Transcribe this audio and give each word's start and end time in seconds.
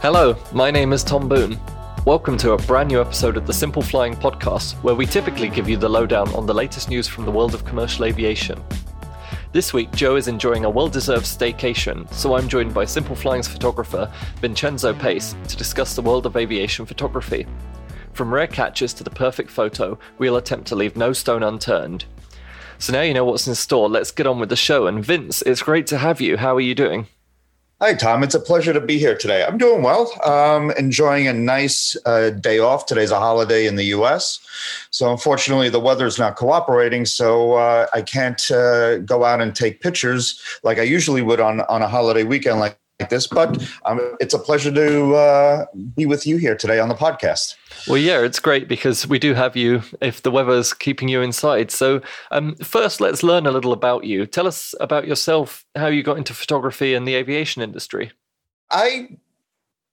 Hello, 0.00 0.36
my 0.52 0.70
name 0.70 0.92
is 0.92 1.02
Tom 1.02 1.28
Boon. 1.28 1.60
Welcome 2.04 2.36
to 2.38 2.52
a 2.52 2.56
brand 2.56 2.88
new 2.88 3.00
episode 3.00 3.36
of 3.36 3.48
the 3.48 3.52
Simple 3.52 3.82
Flying 3.82 4.14
Podcast, 4.14 4.74
where 4.84 4.94
we 4.94 5.04
typically 5.04 5.48
give 5.48 5.68
you 5.68 5.76
the 5.76 5.88
lowdown 5.88 6.32
on 6.36 6.46
the 6.46 6.54
latest 6.54 6.88
news 6.88 7.08
from 7.08 7.24
the 7.24 7.32
world 7.32 7.52
of 7.52 7.64
commercial 7.64 8.04
aviation. 8.04 8.62
This 9.50 9.72
week, 9.72 9.90
Joe 9.90 10.14
is 10.14 10.28
enjoying 10.28 10.64
a 10.64 10.70
well 10.70 10.86
deserved 10.86 11.24
staycation, 11.24 12.08
so 12.12 12.36
I'm 12.36 12.48
joined 12.48 12.72
by 12.72 12.84
Simple 12.84 13.16
Flying's 13.16 13.48
photographer, 13.48 14.08
Vincenzo 14.40 14.94
Pace, 14.94 15.34
to 15.48 15.56
discuss 15.56 15.96
the 15.96 16.02
world 16.02 16.26
of 16.26 16.36
aviation 16.36 16.86
photography. 16.86 17.44
From 18.12 18.32
rare 18.32 18.46
catches 18.46 18.94
to 18.94 19.02
the 19.02 19.10
perfect 19.10 19.50
photo, 19.50 19.98
we'll 20.18 20.36
attempt 20.36 20.68
to 20.68 20.76
leave 20.76 20.96
no 20.96 21.12
stone 21.12 21.42
unturned. 21.42 22.04
So 22.78 22.92
now 22.92 23.02
you 23.02 23.14
know 23.14 23.24
what's 23.24 23.48
in 23.48 23.56
store, 23.56 23.88
let's 23.88 24.12
get 24.12 24.28
on 24.28 24.38
with 24.38 24.50
the 24.50 24.54
show. 24.54 24.86
And 24.86 25.04
Vince, 25.04 25.42
it's 25.42 25.60
great 25.60 25.88
to 25.88 25.98
have 25.98 26.20
you. 26.20 26.36
How 26.36 26.54
are 26.54 26.60
you 26.60 26.76
doing? 26.76 27.08
Hi, 27.80 27.94
Tom. 27.94 28.24
It's 28.24 28.34
a 28.34 28.40
pleasure 28.40 28.72
to 28.72 28.80
be 28.80 28.98
here 28.98 29.16
today. 29.16 29.44
I'm 29.44 29.56
doing 29.56 29.84
well. 29.84 30.10
Um, 30.24 30.72
enjoying 30.72 31.28
a 31.28 31.32
nice 31.32 31.96
uh, 32.04 32.30
day 32.30 32.58
off. 32.58 32.86
Today's 32.86 33.12
a 33.12 33.20
holiday 33.20 33.68
in 33.68 33.76
the 33.76 33.84
U.S., 33.84 34.40
so 34.90 35.12
unfortunately 35.12 35.68
the 35.68 35.78
weather's 35.78 36.18
not 36.18 36.34
cooperating. 36.34 37.06
So 37.06 37.52
uh, 37.52 37.86
I 37.94 38.02
can't 38.02 38.50
uh, 38.50 38.98
go 38.98 39.24
out 39.24 39.40
and 39.40 39.54
take 39.54 39.80
pictures 39.80 40.42
like 40.64 40.80
I 40.80 40.82
usually 40.82 41.22
would 41.22 41.38
on 41.38 41.60
on 41.68 41.82
a 41.82 41.86
holiday 41.86 42.24
weekend 42.24 42.58
like 42.58 42.76
this. 43.06 43.26
But 43.26 43.62
um, 43.84 44.00
it's 44.20 44.34
a 44.34 44.38
pleasure 44.38 44.72
to 44.72 45.14
uh, 45.14 45.66
be 45.96 46.06
with 46.06 46.26
you 46.26 46.36
here 46.36 46.56
today 46.56 46.80
on 46.80 46.88
the 46.88 46.94
podcast. 46.94 47.54
Well, 47.86 47.98
yeah, 47.98 48.20
it's 48.20 48.40
great 48.40 48.68
because 48.68 49.06
we 49.06 49.18
do 49.18 49.34
have 49.34 49.56
you 49.56 49.82
if 50.00 50.22
the 50.22 50.30
weather's 50.30 50.74
keeping 50.74 51.08
you 51.08 51.22
inside. 51.22 51.70
So, 51.70 52.00
um, 52.30 52.56
first, 52.56 53.00
let's 53.00 53.22
learn 53.22 53.46
a 53.46 53.52
little 53.52 53.72
about 53.72 54.04
you. 54.04 54.26
Tell 54.26 54.46
us 54.46 54.74
about 54.80 55.06
yourself, 55.06 55.64
how 55.76 55.86
you 55.86 56.02
got 56.02 56.18
into 56.18 56.34
photography 56.34 56.94
and 56.94 57.06
the 57.06 57.14
aviation 57.14 57.62
industry. 57.62 58.10
I 58.70 59.16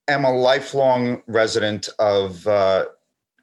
am 0.08 0.26
a 0.26 0.32
lifelong 0.32 1.22
resident 1.28 1.90
of 2.00 2.46
uh, 2.48 2.86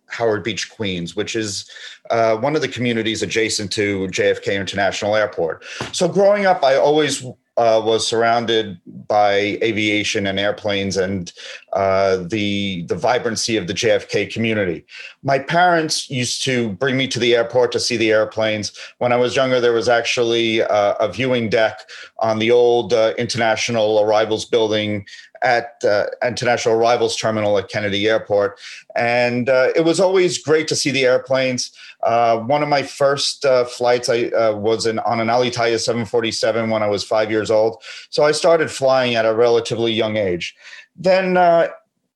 Howard 0.08 0.42
Beach, 0.42 0.70
Queens, 0.70 1.14
which 1.14 1.36
is 1.36 1.70
uh, 2.10 2.36
one 2.36 2.56
of 2.56 2.62
the 2.62 2.68
communities 2.68 3.22
adjacent 3.22 3.70
to 3.72 4.08
JFK 4.08 4.54
International 4.56 5.14
Airport. 5.14 5.64
So, 5.92 6.08
growing 6.08 6.46
up, 6.46 6.64
I 6.64 6.74
always 6.74 7.24
uh, 7.56 7.82
was 7.84 8.06
surrounded 8.06 8.80
by 8.86 9.58
aviation 9.62 10.26
and 10.26 10.40
airplanes 10.40 10.96
and 10.96 11.32
uh, 11.74 12.16
the 12.16 12.84
the 12.86 12.94
vibrancy 12.94 13.56
of 13.56 13.66
the 13.66 13.74
JFK 13.74 14.32
community. 14.32 14.84
My 15.22 15.38
parents 15.38 16.08
used 16.08 16.42
to 16.44 16.70
bring 16.70 16.96
me 16.96 17.06
to 17.08 17.18
the 17.18 17.34
airport 17.34 17.72
to 17.72 17.80
see 17.80 17.96
the 17.96 18.10
airplanes. 18.10 18.72
When 18.98 19.12
I 19.12 19.16
was 19.16 19.36
younger, 19.36 19.60
there 19.60 19.72
was 19.72 19.88
actually 19.88 20.62
uh, 20.62 20.94
a 20.98 21.12
viewing 21.12 21.50
deck 21.50 21.78
on 22.20 22.38
the 22.38 22.50
old 22.50 22.92
uh, 22.92 23.12
International 23.18 24.00
Arrivals 24.00 24.44
building 24.44 25.04
at 25.42 25.82
uh, 25.84 26.06
International 26.24 26.74
Arrivals 26.74 27.16
Terminal 27.16 27.58
at 27.58 27.68
Kennedy 27.68 28.08
Airport. 28.08 28.58
And 28.96 29.48
uh, 29.48 29.68
it 29.74 29.84
was 29.84 30.00
always 30.00 30.38
great 30.38 30.68
to 30.68 30.76
see 30.76 30.90
the 30.90 31.04
airplanes. 31.04 31.72
Uh, 32.02 32.38
one 32.38 32.62
of 32.62 32.68
my 32.68 32.82
first 32.82 33.44
uh, 33.44 33.64
flights 33.64 34.08
I 34.08 34.24
uh, 34.28 34.54
was 34.54 34.86
in, 34.86 34.98
on 35.00 35.20
an 35.20 35.28
Alitalia 35.28 35.78
747 35.78 36.70
when 36.70 36.82
I 36.82 36.88
was 36.88 37.04
five 37.04 37.30
years 37.30 37.50
old. 37.50 37.82
So 38.10 38.24
I 38.24 38.32
started 38.32 38.70
flying 38.70 39.14
at 39.14 39.24
a 39.24 39.34
relatively 39.34 39.92
young 39.92 40.16
age. 40.16 40.54
Then 40.96 41.36
uh, 41.36 41.68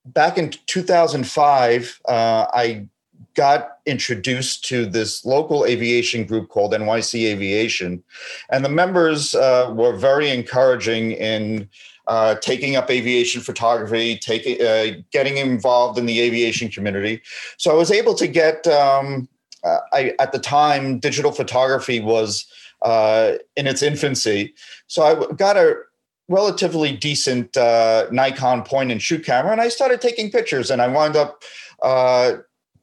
back 0.05 0.39
in 0.39 0.51
2005, 0.67 2.01
I 2.09 2.87
got 3.35 3.79
introduced 3.85 4.65
to 4.65 4.87
this 4.87 5.25
local 5.25 5.67
aviation 5.67 6.25
group 6.25 6.49
called 6.49 6.73
NYC 6.73 7.27
Aviation. 7.27 8.03
And 8.51 8.65
the 8.65 8.71
members 8.71 9.35
were 9.35 9.97
very 9.97 10.31
encouraging 10.31 11.13
in 11.13 11.69
uh, 12.07 12.37
taking 12.37 12.77
up 12.77 12.91
aviation 12.91 13.41
photography, 13.41 14.17
taking, 14.17 14.65
uh, 14.65 14.93
getting 15.11 15.39
involved 15.39 15.99
in 15.99 16.07
the 16.07 16.21
aviation 16.21 16.69
community. 16.69 17.21
So 17.57 17.73
I 17.73 17.75
was 17.75 17.91
able 17.91 18.15
to 18.15 18.27
get. 18.27 18.67
Um, 18.67 19.29
uh, 19.67 19.81
I, 19.93 20.15
at 20.19 20.33
the 20.33 20.39
time, 20.39 20.99
digital 20.99 21.33
photography 21.33 22.01
was 22.01 22.47
uh, 22.83 23.35
in 23.57 23.67
its 23.67 23.83
infancy, 23.83 24.55
so 24.87 25.03
I 25.03 25.35
got 25.35 25.57
a 25.57 25.77
relatively 26.29 26.97
decent 26.97 27.57
uh, 27.57 28.07
Nikon 28.11 28.63
point 28.63 28.91
and 28.91 29.01
shoot 29.01 29.25
camera, 29.25 29.53
and 29.53 29.61
I 29.61 29.69
started 29.69 30.01
taking 30.01 30.31
pictures, 30.31 30.71
and 30.71 30.83
I 30.83 30.89
wound 30.89 31.17
up 31.17 31.43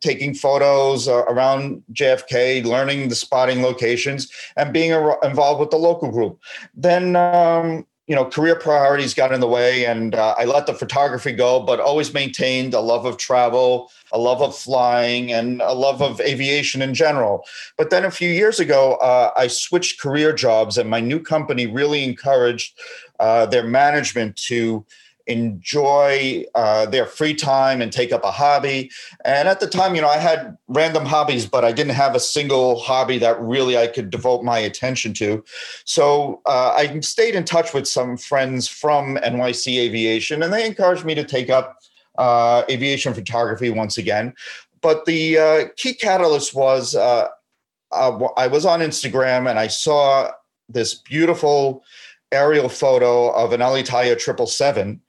taking 0.04 0.36
photos 0.36 1.08
uh, 1.08 1.24
around 1.24 1.82
JFK, 1.94 2.64
learning 2.66 3.08
the 3.08 3.16
spotting 3.16 3.64
locations, 3.64 4.30
and 4.58 4.74
being 4.74 4.92
involved 5.24 5.62
with 5.62 5.72
the 5.72 5.78
local 5.78 6.12
group. 6.12 6.40
Then 6.76 7.16
um, 7.16 7.88
you 8.08 8.16
know, 8.16 8.26
career 8.26 8.56
priorities 8.56 9.14
got 9.14 9.32
in 9.32 9.40
the 9.40 9.48
way, 9.48 9.86
and 9.86 10.14
uh, 10.14 10.36
I 10.38 10.44
let 10.44 10.66
the 10.66 10.74
photography 10.74 11.32
go, 11.32 11.62
but 11.62 11.80
always 11.80 12.14
maintained 12.14 12.74
a 12.74 12.82
love 12.82 13.06
of 13.06 13.16
travel, 13.16 13.92
a 14.12 14.20
love 14.20 14.42
of 14.42 14.54
flying, 14.56 15.32
and 15.32 15.62
a 15.62 15.74
love 15.74 16.02
of 16.02 16.20
aviation 16.20 16.82
in 16.82 16.94
general. 16.94 17.46
But 17.78 17.92
then 17.92 18.04
a 18.04 18.12
few 18.12 18.30
years 18.30 18.60
ago, 18.60 18.96
uh, 18.96 19.32
I 19.38 19.48
switched 19.48 20.02
career 20.02 20.34
jobs, 20.34 20.78
and 20.78 20.90
my 20.90 21.00
new 21.00 21.20
company 21.20 21.66
really 21.66 22.04
encouraged 22.04 22.78
uh, 23.22 23.46
their 23.46 23.64
management 23.64 24.36
to 24.36 24.86
enjoy 25.28 26.46
uh, 26.56 26.86
their 26.88 27.06
free 27.06 27.34
time 27.34 27.82
and 27.82 27.92
take 27.92 28.12
up 28.12 28.24
a 28.24 28.32
hobby. 28.32 28.92
And 29.26 29.48
at 29.48 29.60
the 29.60 29.68
time, 29.68 29.96
you 29.96 30.02
know, 30.02 30.10
I 30.10 30.18
had 30.18 30.58
random 30.68 31.06
hobbies, 31.06 31.46
but 31.46 31.64
I 31.64 31.72
didn't 31.72 31.94
have 31.94 32.16
a 32.16 32.20
single 32.20 32.80
hobby 32.80 33.18
that 33.20 33.40
really 33.40 33.78
I 33.78 33.88
could 33.88 34.10
devote 34.10 34.44
my 34.44 34.60
attention 34.60 35.14
to. 35.16 35.44
So 35.86 36.42
uh, 36.46 36.74
I 36.76 37.00
stayed 37.00 37.36
in 37.36 37.46
touch 37.46 37.74
with 37.74 37.88
some 37.88 38.18
friends 38.18 38.68
from 38.68 39.18
NYC 39.18 39.78
Aviation, 39.78 40.44
and 40.44 40.52
they 40.52 40.66
encouraged 40.66 41.06
me 41.06 41.16
to 41.16 41.24
take 41.24 41.50
up 41.50 41.78
uh, 42.18 42.64
aviation 42.70 43.14
photography 43.14 43.70
once 43.70 43.98
again. 43.98 44.34
But 44.82 45.06
the 45.06 45.38
uh, 45.38 45.66
key 45.78 45.94
catalyst 45.94 46.54
was 46.54 46.96
uh, 46.96 47.30
uh, 47.94 48.28
I 48.36 48.48
was 48.48 48.66
on 48.66 48.82
Instagram 48.82 49.50
and 49.50 49.60
I 49.60 49.68
saw 49.68 50.32
this 50.68 50.96
beautiful 50.96 51.84
aerial 52.34 52.70
photo 52.70 53.30
of 53.30 53.54
an 53.54 53.62
Alitalia 53.62 54.20
777 54.20 55.00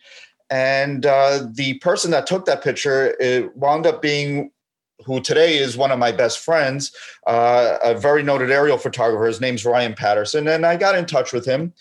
and 0.50 1.06
uh, 1.06 1.46
the 1.52 1.78
person 1.78 2.10
that 2.10 2.26
took 2.26 2.44
that 2.44 2.62
picture 2.62 3.16
it 3.18 3.56
wound 3.56 3.86
up 3.86 4.02
being 4.02 4.50
who 5.04 5.20
today 5.20 5.58
is 5.58 5.76
one 5.76 5.90
of 5.90 5.98
my 5.98 6.12
best 6.12 6.38
friends, 6.38 6.92
uh, 7.26 7.78
a 7.82 7.94
very 7.94 8.22
noted 8.22 8.50
aerial 8.50 8.78
photographer. 8.78 9.26
His 9.26 9.40
name's 9.40 9.64
Ryan 9.64 9.94
Patterson. 9.94 10.46
And 10.48 10.64
I 10.64 10.76
got 10.76 10.94
in 10.94 11.06
touch 11.06 11.32
with 11.32 11.44
him 11.44 11.72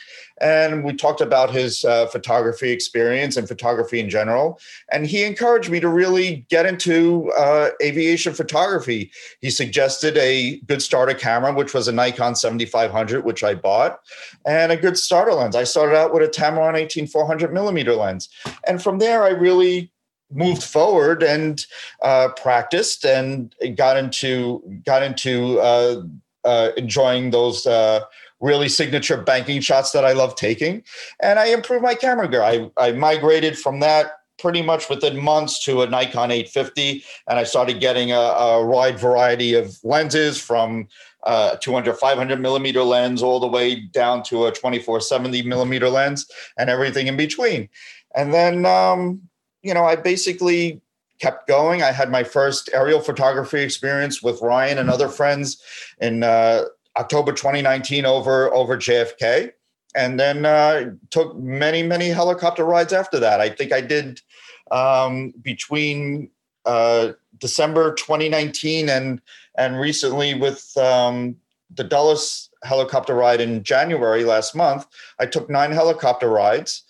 and 0.42 0.84
we 0.84 0.94
talked 0.94 1.22
about 1.22 1.52
his 1.52 1.86
uh, 1.86 2.08
photography 2.08 2.72
experience 2.72 3.38
and 3.38 3.48
photography 3.48 4.00
in 4.00 4.10
general. 4.10 4.60
And 4.92 5.06
he 5.06 5.24
encouraged 5.24 5.70
me 5.70 5.80
to 5.80 5.88
really 5.88 6.46
get 6.50 6.66
into 6.66 7.32
uh, 7.38 7.70
aviation 7.82 8.34
photography. 8.34 9.12
He 9.40 9.50
suggested 9.50 10.18
a 10.18 10.60
good 10.66 10.82
starter 10.82 11.14
camera, 11.14 11.54
which 11.54 11.74
was 11.74 11.88
a 11.88 11.94
Nikon 11.94 12.36
7500, 12.36 13.24
which 13.24 13.44
I 13.44 13.56
bought, 13.56 14.00
and 14.46 14.72
a 14.72 14.78
good 14.78 14.98
starter 14.98 15.34
lens. 15.34 15.56
I 15.56 15.64
started 15.64 15.96
out 15.96 16.14
with 16.14 16.24
a 16.24 16.28
Tamron 16.28 16.76
18 16.76 17.08
400 17.08 17.54
millimeter 17.54 17.96
lens. 17.96 18.28
And 18.68 18.84
from 18.84 19.00
there, 19.00 19.24
I 19.24 19.30
really 19.30 19.93
moved 20.34 20.64
forward 20.64 21.24
and 21.24 21.66
uh, 22.02 22.30
practiced 22.30 23.06
and 23.06 23.56
got 23.76 23.98
into 23.98 24.62
got 24.86 25.04
into 25.04 25.60
uh, 25.60 26.02
uh, 26.44 26.70
enjoying 26.78 27.32
those 27.32 27.66
uh, 27.66 28.02
really 28.40 28.70
signature 28.70 29.18
banking 29.18 29.62
shots 29.62 29.92
that 29.92 30.04
I 30.04 30.14
love 30.14 30.36
taking, 30.36 30.84
and 31.22 31.40
I 31.40 31.48
improved 31.48 31.84
my 31.84 31.96
camera 31.96 32.28
gear. 32.28 32.44
I, 32.44 32.70
I 32.78 32.92
migrated 32.92 33.58
from 33.58 33.80
that 33.80 34.12
pretty 34.40 34.62
much 34.62 34.90
within 34.90 35.18
months 35.18 35.64
to 35.64 35.84
a 35.84 35.88
Nikon 35.88 36.32
850, 36.32 37.04
and 37.30 37.40
I 37.40 37.44
started 37.44 37.80
getting 37.80 38.12
a, 38.12 38.16
a 38.16 38.66
wide 38.66 39.00
variety 39.00 39.54
of 39.54 39.78
lenses 39.84 40.40
from 40.40 40.88
uh, 41.24 41.56
200, 41.58 41.96
500 41.96 42.42
millimeter 42.42 42.84
lens 42.84 43.24
all 43.24 43.40
the 43.40 43.48
way 43.48 43.76
down 43.76 44.24
to 44.24 44.46
a 44.46 44.52
2470 44.52 45.44
millimeter 45.44 45.90
lens 45.90 46.30
and 46.58 46.70
everything 46.70 47.08
in 47.08 47.16
between. 47.16 47.70
And 48.16 48.34
then 48.34 48.66
um, 48.66 49.22
you 49.64 49.74
know, 49.74 49.86
I 49.86 49.96
basically 49.96 50.82
kept 51.20 51.48
going. 51.48 51.82
I 51.82 51.92
had 51.92 52.12
my 52.12 52.24
first 52.24 52.70
aerial 52.74 53.00
photography 53.00 53.62
experience 53.62 54.22
with 54.22 54.42
Ryan 54.42 54.78
and 54.78 54.90
other 54.90 55.08
friends 55.08 55.62
in 56.00 56.22
uh, 56.22 56.66
October 56.98 57.32
2019 57.32 58.06
over 58.06 58.54
over 58.54 58.78
JFK, 58.78 59.54
and 59.96 60.20
then 60.20 60.46
uh, 60.46 60.92
took 61.10 61.36
many 61.38 61.82
many 61.82 62.10
helicopter 62.10 62.66
rides 62.66 62.94
after 62.94 63.20
that. 63.20 63.40
I 63.40 63.50
think 63.50 63.72
I 63.72 63.82
did 63.82 64.22
um, 64.70 65.34
between 65.42 66.30
uh, 66.66 67.14
December 67.40 67.94
2019 67.96 68.90
and 68.90 69.22
and 69.58 69.80
recently 69.80 70.34
with 70.34 70.76
um, 70.78 71.38
the 71.74 71.84
Dulles 71.84 72.50
helicopter 72.64 73.14
ride 73.16 73.42
in 73.42 73.64
January 73.64 74.24
last 74.24 74.56
month. 74.56 74.86
I 75.20 75.26
took 75.26 75.50
nine 75.50 75.72
helicopter 75.72 76.30
rides 76.30 76.84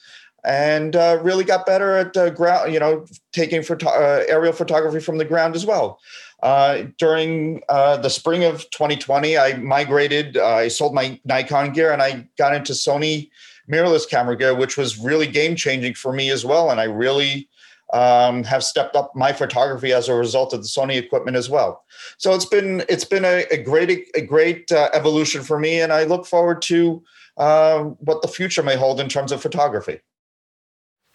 and 0.46 0.96
uh, 0.96 1.20
really 1.22 1.44
got 1.44 1.66
better 1.66 1.98
at 1.98 2.36
ground, 2.36 2.74
you 2.74 2.80
know, 2.80 3.06
taking 3.32 3.64
photo- 3.64 3.90
uh, 3.90 4.24
aerial 4.28 4.54
photography 4.54 5.00
from 5.00 5.18
the 5.18 5.26
ground 5.26 5.56
as 5.56 5.66
well. 5.66 6.00
Uh, 6.42 6.84
during 6.98 7.62
uh, 7.70 7.96
the 7.98 8.10
spring 8.10 8.44
of 8.44 8.70
2020, 8.72 9.38
I 9.38 9.54
migrated. 9.58 10.36
Uh, 10.36 10.46
I 10.46 10.68
sold 10.68 10.94
my 10.94 11.20
Nikon 11.24 11.72
gear 11.72 11.94
and 11.94 12.02
I 12.02 12.28
got 12.38 12.54
into 12.54 12.74
Sony 12.74 13.30
mirrorless 13.72 14.10
camera 14.10 14.36
gear, 14.36 14.54
which 14.54 14.76
was 14.76 15.00
really 15.00 15.26
game 15.26 15.56
changing 15.56 15.94
for 15.94 16.12
me 16.12 16.30
as 16.30 16.44
well. 16.44 16.70
And 16.70 16.82
I 16.82 16.84
really 16.84 17.48
um, 17.94 18.44
have 18.44 18.62
stepped 18.62 18.98
up 18.98 19.16
my 19.16 19.32
photography 19.32 19.94
as 19.94 20.10
a 20.10 20.16
result 20.16 20.52
of 20.52 20.62
the 20.62 20.68
Sony 20.68 20.98
equipment 20.98 21.38
as 21.38 21.50
well. 21.50 21.86
So 22.18 22.34
it's 22.34 22.46
been 22.46 22.84
it's 22.90 23.06
been 23.06 23.24
a, 23.24 23.46
a 23.50 23.58
great 23.58 24.10
a 24.14 24.22
great 24.22 24.70
evolution 24.72 25.44
for 25.44 25.58
me, 25.58 25.80
and 25.80 25.94
I 25.94 26.04
look 26.04 26.26
forward 26.26 26.62
to 26.64 27.02
what 27.36 28.22
the 28.22 28.28
future 28.28 28.64
may 28.64 28.76
hold 28.76 29.00
in 29.00 29.08
terms 29.08 29.32
of 29.32 29.42
photography. 29.42 30.02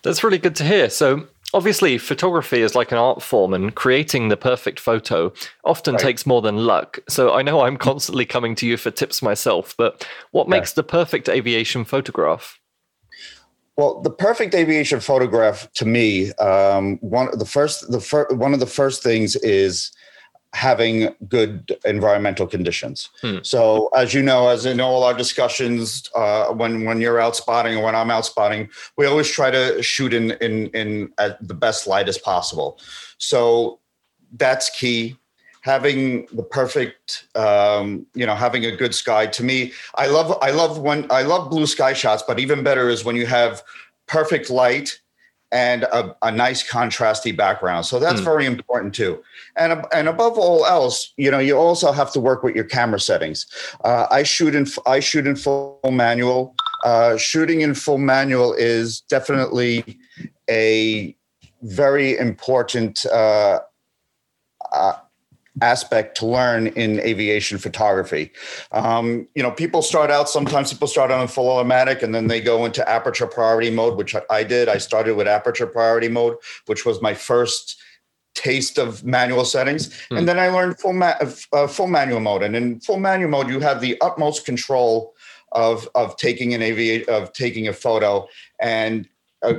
That's 0.02 0.22
really 0.22 0.38
good 0.38 0.56
to 0.56 0.64
hear. 0.64 0.90
So 0.90 1.26
obviously 1.54 1.98
photography 1.98 2.60
is 2.60 2.74
like 2.74 2.92
an 2.92 2.98
art 2.98 3.22
form 3.22 3.54
and 3.54 3.74
creating 3.74 4.28
the 4.28 4.36
perfect 4.36 4.78
photo 4.78 5.32
often 5.64 5.94
right. 5.94 6.02
takes 6.02 6.26
more 6.26 6.42
than 6.42 6.58
luck 6.58 6.98
so 7.08 7.32
i 7.32 7.42
know 7.42 7.62
i'm 7.62 7.76
constantly 7.76 8.26
coming 8.26 8.54
to 8.54 8.66
you 8.66 8.76
for 8.76 8.90
tips 8.90 9.22
myself 9.22 9.74
but 9.78 10.06
what 10.32 10.48
makes 10.48 10.74
the 10.74 10.82
perfect 10.82 11.28
aviation 11.28 11.84
photograph 11.84 12.58
well 13.76 14.00
the 14.02 14.10
perfect 14.10 14.54
aviation 14.54 15.00
photograph 15.00 15.70
to 15.72 15.86
me 15.86 16.32
um, 16.34 16.98
one 16.98 17.28
of 17.28 17.38
the 17.38 17.46
first 17.46 17.90
the 17.90 18.00
fir- 18.00 18.28
one 18.34 18.52
of 18.52 18.60
the 18.60 18.66
first 18.66 19.02
things 19.02 19.36
is 19.36 19.90
having 20.58 21.14
good 21.28 21.78
environmental 21.84 22.44
conditions. 22.44 23.10
Hmm. 23.20 23.38
So, 23.42 23.90
as 23.94 24.12
you 24.12 24.22
know, 24.22 24.48
as 24.48 24.66
in 24.66 24.80
all 24.80 25.04
our 25.04 25.14
discussions, 25.14 26.10
uh, 26.16 26.46
when 26.48 26.84
when 26.84 27.00
you're 27.00 27.20
out 27.20 27.36
spotting 27.36 27.76
or 27.76 27.84
when 27.84 27.94
I'm 27.94 28.10
out 28.10 28.26
spotting, 28.26 28.68
we 28.96 29.06
always 29.06 29.30
try 29.30 29.52
to 29.52 29.80
shoot 29.82 30.12
in 30.12 30.32
in 30.46 30.66
in 30.70 31.12
at 31.18 31.46
the 31.46 31.54
best 31.54 31.86
light 31.86 32.08
as 32.08 32.18
possible. 32.18 32.80
So 33.18 33.78
that's 34.32 34.68
key. 34.70 35.16
Having 35.62 36.26
the 36.32 36.42
perfect, 36.42 37.28
um, 37.36 38.06
you 38.14 38.26
know, 38.26 38.34
having 38.34 38.64
a 38.64 38.74
good 38.74 38.94
sky. 38.94 39.26
To 39.26 39.44
me, 39.44 39.72
I 39.94 40.06
love 40.08 40.36
I 40.42 40.50
love 40.50 40.78
when 40.80 41.06
I 41.10 41.22
love 41.22 41.50
blue 41.50 41.66
sky 41.66 41.92
shots, 41.92 42.24
but 42.26 42.40
even 42.40 42.64
better 42.64 42.88
is 42.88 43.04
when 43.04 43.14
you 43.14 43.26
have 43.26 43.62
perfect 44.06 44.50
light 44.50 44.98
and 45.50 45.84
a, 45.84 46.14
a, 46.22 46.30
nice 46.30 46.68
contrasty 46.68 47.34
background. 47.34 47.86
So 47.86 47.98
that's 47.98 48.20
mm. 48.20 48.24
very 48.24 48.44
important 48.44 48.94
too. 48.94 49.22
And 49.56 49.84
and 49.92 50.08
above 50.08 50.36
all 50.38 50.66
else, 50.66 51.12
you 51.16 51.30
know, 51.30 51.38
you 51.38 51.56
also 51.56 51.92
have 51.92 52.12
to 52.12 52.20
work 52.20 52.42
with 52.42 52.54
your 52.54 52.64
camera 52.64 53.00
settings. 53.00 53.46
Uh, 53.84 54.06
I 54.10 54.22
shoot 54.22 54.54
in 54.54 54.66
I 54.86 55.00
shoot 55.00 55.26
in 55.26 55.36
full 55.36 55.80
manual. 55.90 56.54
Uh, 56.84 57.16
shooting 57.16 57.62
in 57.62 57.74
full 57.74 57.98
manual 57.98 58.52
is 58.52 59.00
definitely 59.02 59.98
a 60.48 61.16
very 61.62 62.16
important 62.16 63.04
uh, 63.06 63.60
uh 64.72 64.92
aspect 65.62 66.16
to 66.18 66.26
learn 66.26 66.68
in 66.68 67.00
aviation 67.00 67.58
photography. 67.58 68.30
Um, 68.72 69.28
you 69.34 69.42
know, 69.42 69.50
people 69.50 69.82
start 69.82 70.10
out, 70.10 70.28
sometimes 70.28 70.72
people 70.72 70.88
start 70.88 71.10
out 71.10 71.20
in 71.20 71.28
full 71.28 71.48
automatic 71.48 72.02
and 72.02 72.14
then 72.14 72.26
they 72.26 72.40
go 72.40 72.64
into 72.64 72.88
aperture 72.88 73.26
priority 73.26 73.70
mode, 73.70 73.96
which 73.96 74.14
I 74.30 74.44
did. 74.44 74.68
I 74.68 74.78
started 74.78 75.16
with 75.16 75.26
aperture 75.26 75.66
priority 75.66 76.08
mode, 76.08 76.36
which 76.66 76.84
was 76.84 77.00
my 77.02 77.14
first 77.14 77.80
taste 78.34 78.78
of 78.78 79.04
manual 79.04 79.44
settings. 79.44 79.92
Hmm. 80.08 80.18
And 80.18 80.28
then 80.28 80.38
I 80.38 80.48
learned 80.48 80.78
full, 80.78 80.92
ma- 80.92 81.14
uh, 81.52 81.66
full 81.66 81.88
manual 81.88 82.20
mode. 82.20 82.42
And 82.42 82.54
in 82.54 82.80
full 82.80 82.98
manual 82.98 83.30
mode, 83.30 83.48
you 83.48 83.60
have 83.60 83.80
the 83.80 84.00
utmost 84.00 84.44
control 84.44 85.14
of, 85.52 85.88
of 85.94 86.16
taking 86.16 86.54
an 86.54 86.62
aviation, 86.62 87.08
of 87.12 87.32
taking 87.32 87.68
a 87.68 87.72
photo 87.72 88.28
and 88.60 89.08
uh, 89.42 89.54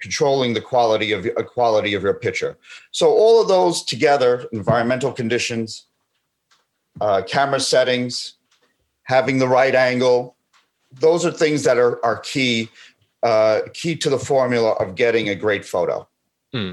controlling 0.00 0.54
the 0.54 0.60
quality 0.60 1.12
of 1.12 1.24
a 1.24 1.44
quality 1.44 1.94
of 1.94 2.02
your 2.02 2.14
picture. 2.14 2.56
So 2.90 3.10
all 3.10 3.40
of 3.40 3.48
those 3.48 3.82
together, 3.82 4.46
environmental 4.52 5.12
conditions, 5.12 5.86
uh, 7.00 7.22
camera 7.22 7.60
settings, 7.60 8.34
having 9.04 9.38
the 9.38 9.48
right 9.48 9.74
angle, 9.74 10.36
those 10.92 11.24
are 11.24 11.30
things 11.30 11.64
that 11.64 11.78
are 11.78 12.04
are 12.04 12.18
key 12.18 12.68
uh, 13.22 13.60
key 13.72 13.96
to 13.96 14.10
the 14.10 14.18
formula 14.18 14.72
of 14.72 14.94
getting 14.94 15.28
a 15.28 15.34
great 15.34 15.64
photo. 15.64 16.06
Hmm. 16.52 16.72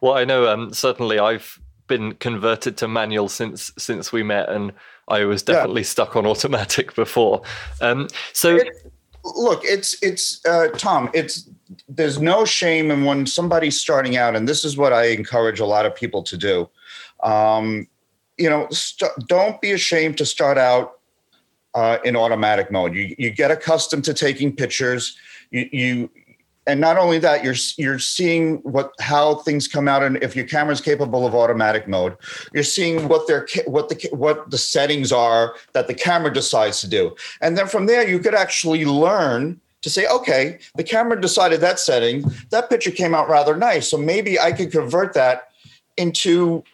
Well, 0.00 0.14
I 0.14 0.24
know 0.24 0.48
um, 0.48 0.72
certainly 0.72 1.18
I've 1.18 1.60
been 1.86 2.14
converted 2.14 2.76
to 2.78 2.88
manual 2.88 3.28
since 3.28 3.70
since 3.78 4.12
we 4.12 4.22
met, 4.22 4.48
and 4.48 4.72
I 5.08 5.24
was 5.24 5.42
definitely 5.42 5.82
yeah. 5.82 5.86
stuck 5.86 6.16
on 6.16 6.26
automatic 6.26 6.94
before. 6.96 7.42
Um, 7.80 8.08
so. 8.32 8.56
It, 8.56 8.68
look, 9.24 9.62
it's 9.64 10.02
it's 10.02 10.44
uh, 10.46 10.68
Tom. 10.76 11.10
It's 11.14 11.48
there's 11.88 12.20
no 12.20 12.44
shame 12.44 12.90
in 12.90 13.04
when 13.04 13.26
somebody's 13.26 13.80
starting 13.80 14.16
out, 14.16 14.36
and 14.36 14.48
this 14.48 14.64
is 14.64 14.76
what 14.76 14.92
I 14.92 15.06
encourage 15.06 15.60
a 15.60 15.66
lot 15.66 15.86
of 15.86 15.94
people 15.94 16.22
to 16.24 16.36
do. 16.36 16.68
Um, 17.22 17.86
you 18.38 18.48
know, 18.48 18.68
st- 18.70 19.12
don't 19.28 19.60
be 19.60 19.72
ashamed 19.72 20.18
to 20.18 20.26
start 20.26 20.58
out 20.58 20.98
uh, 21.74 21.98
in 22.04 22.16
automatic 22.16 22.70
mode. 22.70 22.94
You 22.94 23.14
you 23.18 23.30
get 23.30 23.50
accustomed 23.50 24.04
to 24.04 24.14
taking 24.14 24.54
pictures. 24.54 25.16
You 25.50 25.68
you 25.72 26.10
and 26.66 26.80
not 26.80 26.96
only 26.96 27.18
that, 27.18 27.42
you're 27.42 27.56
you're 27.76 27.98
seeing 27.98 28.56
what 28.58 28.92
how 29.00 29.36
things 29.36 29.66
come 29.66 29.88
out, 29.88 30.02
and 30.02 30.22
if 30.22 30.36
your 30.36 30.46
camera's 30.46 30.80
capable 30.80 31.26
of 31.26 31.34
automatic 31.34 31.88
mode, 31.88 32.16
you're 32.54 32.62
seeing 32.62 33.08
what 33.08 33.26
their 33.26 33.46
what 33.66 33.88
the 33.88 34.08
what 34.12 34.50
the 34.50 34.58
settings 34.58 35.10
are 35.10 35.54
that 35.72 35.88
the 35.88 35.94
camera 35.94 36.32
decides 36.32 36.80
to 36.80 36.88
do, 36.88 37.14
and 37.40 37.58
then 37.58 37.66
from 37.66 37.86
there 37.86 38.08
you 38.08 38.18
could 38.18 38.34
actually 38.34 38.84
learn 38.84 39.60
to 39.82 39.90
say, 39.90 40.06
okay, 40.06 40.58
the 40.76 40.84
camera 40.84 41.20
decided 41.20 41.60
that 41.60 41.78
setting, 41.78 42.24
that 42.50 42.70
picture 42.70 42.90
came 42.90 43.14
out 43.14 43.28
rather 43.28 43.56
nice, 43.56 43.88
so 43.88 43.98
maybe 43.98 44.38
I 44.38 44.52
could 44.52 44.72
convert 44.72 45.14
that 45.14 45.48
into 45.96 46.64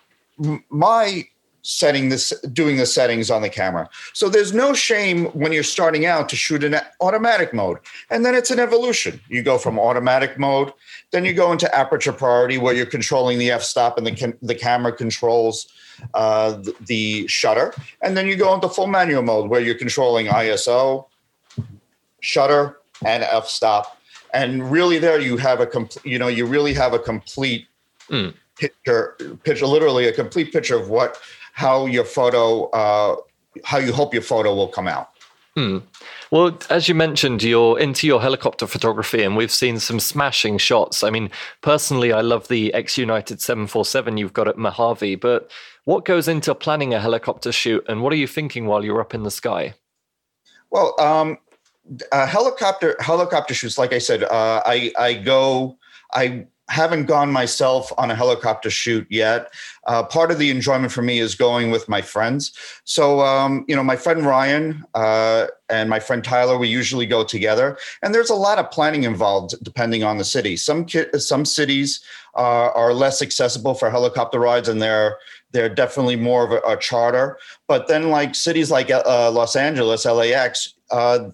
my 0.69 1.27
setting 1.63 2.09
this 2.09 2.33
doing 2.53 2.77
the 2.77 2.87
settings 2.87 3.31
on 3.31 3.43
the 3.43 3.49
camera. 3.49 3.91
So 4.15 4.29
there's 4.29 4.55
no 4.55 4.73
shame 4.73 5.27
when 5.27 5.53
you're 5.53 5.65
starting 5.65 6.07
out 6.07 6.29
to 6.31 6.37
shoot 6.37 6.65
in 6.65 6.77
automatic 7.01 7.53
mode. 7.53 7.79
And 8.09 8.25
then 8.25 8.35
it's 8.35 8.51
an 8.51 8.59
evolution. 8.59 9.21
You 9.29 9.43
go 9.43 9.59
from 9.59 9.79
automatic 9.79 10.39
mode 10.39 10.73
then 11.11 11.25
you 11.25 11.33
go 11.33 11.53
into 11.53 11.73
aperture 11.75 12.13
priority 12.13 12.59
where 12.59 12.75
you're 12.75 12.87
controlling 12.87 13.39
the 13.39 13.51
f-stop 13.51 13.97
and 13.97 14.07
the, 14.07 14.37
the 14.43 14.55
camera 14.55 14.93
controls 14.93 15.69
uh, 16.15 16.53
the, 16.53 16.75
the 16.87 17.27
shutter. 17.27 17.73
And 18.03 18.17
then 18.17 18.27
you 18.27 18.37
go 18.37 18.55
into 18.55 18.69
full 18.69 18.87
manual 18.87 19.23
mode 19.23 19.49
where 19.49 19.61
you're 19.61 19.75
controlling 19.75 20.27
iso 20.27 21.07
shutter 22.21 22.77
and 23.05 23.23
f-stop 23.23 23.99
and 24.35 24.71
really 24.71 24.99
there 24.99 25.21
you 25.21 25.37
have 25.37 25.61
a 25.61 25.67
complete 25.67 26.05
you 26.05 26.19
know 26.19 26.29
you 26.29 26.47
really 26.47 26.75
have 26.75 26.93
a 26.93 26.99
complete 26.99 27.67
mm. 28.09 28.33
picture 28.57 29.17
picture 29.43 29.67
literally 29.67 30.07
a 30.07 30.13
complete 30.13 30.53
picture 30.53 30.77
of 30.77 30.89
what 30.89 31.19
how 31.59 31.87
your 31.87 32.05
photo, 32.05 32.67
uh, 32.71 33.17
how 33.65 33.79
you 33.79 33.93
hope 33.93 34.15
your 34.15 34.23
photo 34.23 34.55
will 34.55 34.69
come 34.69 34.87
out. 34.87 35.11
Hmm. 35.57 35.79
Well, 36.31 36.57
as 36.71 36.89
you 36.89 36.95
mentioned, 36.95 37.43
you're 37.43 37.81
into 37.81 38.07
your 38.07 38.21
helicopter 38.21 38.69
photography, 38.69 39.25
and 39.25 39.37
we've 39.37 39.51
seen 39.51 39.81
some 39.81 39.99
smashing 39.99 40.59
shots. 40.59 41.03
I 41.03 41.11
mean, 41.11 41.31
personally, 41.61 42.13
I 42.13 42.21
love 42.21 42.47
the 42.47 42.73
X 42.75 42.97
United 42.97 43.41
747 43.41 44.19
you've 44.19 44.35
got 44.35 44.47
at 44.47 44.57
Mojave, 44.57 45.17
but 45.17 45.51
what 45.85 46.05
goes 46.05 46.29
into 46.29 46.55
planning 46.55 46.95
a 46.95 47.01
helicopter 47.01 47.51
shoot, 47.51 47.85
and 47.89 48.03
what 48.03 48.13
are 48.13 48.17
you 48.17 48.29
thinking 48.29 48.67
while 48.67 48.85
you're 48.85 49.01
up 49.01 49.13
in 49.13 49.25
the 49.25 49.31
sky? 49.33 49.75
Well, 50.71 50.95
um, 51.01 51.39
helicopter 52.13 52.97
helicopter 53.01 53.55
shoots, 53.55 53.79
like 53.79 53.93
I 53.93 53.99
said, 53.99 54.25
uh, 54.25 54.63
I 54.65 54.93
I 54.99 55.15
go 55.15 55.79
I 56.13 56.47
haven't 56.69 57.07
gone 57.07 57.33
myself 57.33 57.91
on 57.97 58.11
a 58.11 58.15
helicopter 58.15 58.69
shoot 58.69 59.07
yet. 59.09 59.53
Uh, 59.87 60.03
part 60.03 60.31
of 60.31 60.39
the 60.39 60.51
enjoyment 60.51 60.93
for 60.93 61.01
me 61.01 61.19
is 61.19 61.35
going 61.35 61.71
with 61.71 61.89
my 61.89 62.03
friends. 62.03 62.53
So, 62.85 63.21
um, 63.21 63.65
you 63.69 63.75
know, 63.75 63.83
my 63.83 63.97
friend 63.97 64.25
Ryan 64.25 64.85
uh, 64.95 65.47
and 65.71 65.89
my 65.89 65.99
friend 65.99 66.23
Tyler, 66.23 66.59
we 66.59 66.69
usually 66.69 67.07
go 67.07 67.25
together, 67.25 67.79
and 68.03 68.15
there's 68.15 68.31
a 68.31 68.35
lot 68.35 68.59
of 68.59 68.71
planning 68.71 69.05
involved 69.05 69.55
depending 69.63 70.05
on 70.05 70.19
the 70.19 70.25
city. 70.25 70.57
Some 70.57 70.85
ki- 70.85 71.19
some 71.19 71.45
cities 71.45 72.01
uh, 72.37 72.71
are 72.75 72.93
less 72.93 73.23
accessible 73.23 73.75
for 73.75 73.91
helicopter 73.91 74.39
rides, 74.39 74.69
and 74.69 74.83
they're 74.83 75.17
they're 75.53 75.75
definitely 75.75 76.17
more 76.17 76.45
of 76.45 76.53
a, 76.53 76.61
a 76.71 76.77
charter. 76.77 77.39
But 77.67 77.89
then, 77.89 78.11
like 78.11 78.35
cities 78.35 78.71
like 78.71 78.91
uh, 78.91 79.31
Los 79.31 79.57
Angeles, 79.57 80.05
LAX, 80.05 80.75
uh, 80.91 81.31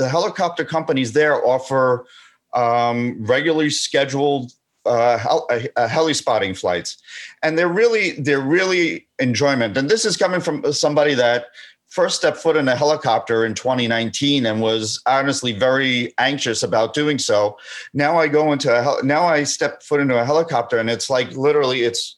the 0.00 0.08
helicopter 0.08 0.64
companies 0.64 1.12
there 1.12 1.44
offer 1.44 2.06
um, 2.54 3.16
regularly 3.20 3.68
scheduled 3.68 4.52
uh, 4.86 5.18
hel- 5.18 5.46
uh, 5.76 5.86
heli 5.88 6.14
spotting 6.14 6.54
flights, 6.54 6.96
and 7.42 7.58
they're 7.58 7.68
really 7.68 8.12
they're 8.12 8.40
really 8.40 9.06
enjoyment. 9.18 9.76
And 9.76 9.90
this 9.90 10.06
is 10.06 10.16
coming 10.16 10.40
from 10.40 10.72
somebody 10.72 11.12
that 11.14 11.46
first 11.88 12.16
stepped 12.16 12.38
foot 12.38 12.56
in 12.56 12.66
a 12.68 12.76
helicopter 12.76 13.44
in 13.44 13.52
2019 13.52 14.46
and 14.46 14.62
was 14.62 15.02
honestly 15.06 15.52
very 15.52 16.14
anxious 16.18 16.62
about 16.62 16.94
doing 16.94 17.18
so. 17.18 17.58
Now 17.92 18.16
I 18.16 18.28
go 18.28 18.52
into 18.52 18.74
a 18.74 18.82
hel- 18.82 19.04
now 19.04 19.26
I 19.26 19.44
step 19.44 19.82
foot 19.82 20.00
into 20.00 20.18
a 20.18 20.24
helicopter, 20.24 20.78
and 20.78 20.88
it's 20.88 21.10
like 21.10 21.30
literally 21.32 21.82
it's 21.82 22.16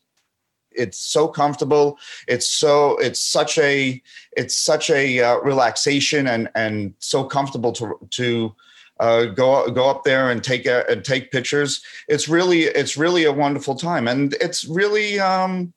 it's 0.75 0.99
so 0.99 1.29
comfortable 1.29 1.99
it's 2.29 2.47
so 2.47 2.97
it's 2.99 3.21
such 3.21 3.59
a 3.59 4.03
it's 4.37 4.57
such 4.57 4.91
a 4.91 5.21
uh, 5.21 5.37
relaxation 5.39 6.27
and 6.27 6.49
and 6.55 6.95
so 6.99 7.25
comfortable 7.25 7.73
to 7.73 7.99
to 8.11 8.55
uh, 9.01 9.25
go 9.25 9.69
go 9.71 9.91
up 9.91 10.05
there 10.05 10.31
and 10.31 10.45
take 10.45 10.65
a, 10.65 10.89
and 10.89 11.05
take 11.05 11.33
pictures. 11.33 11.83
It's 12.09 12.29
really 12.29 12.63
it's 12.63 12.97
really 12.97 13.25
a 13.25 13.33
wonderful 13.33 13.75
time, 13.75 14.07
and 14.07 14.35
it's 14.35 14.65
really 14.65 15.19
um, 15.19 15.73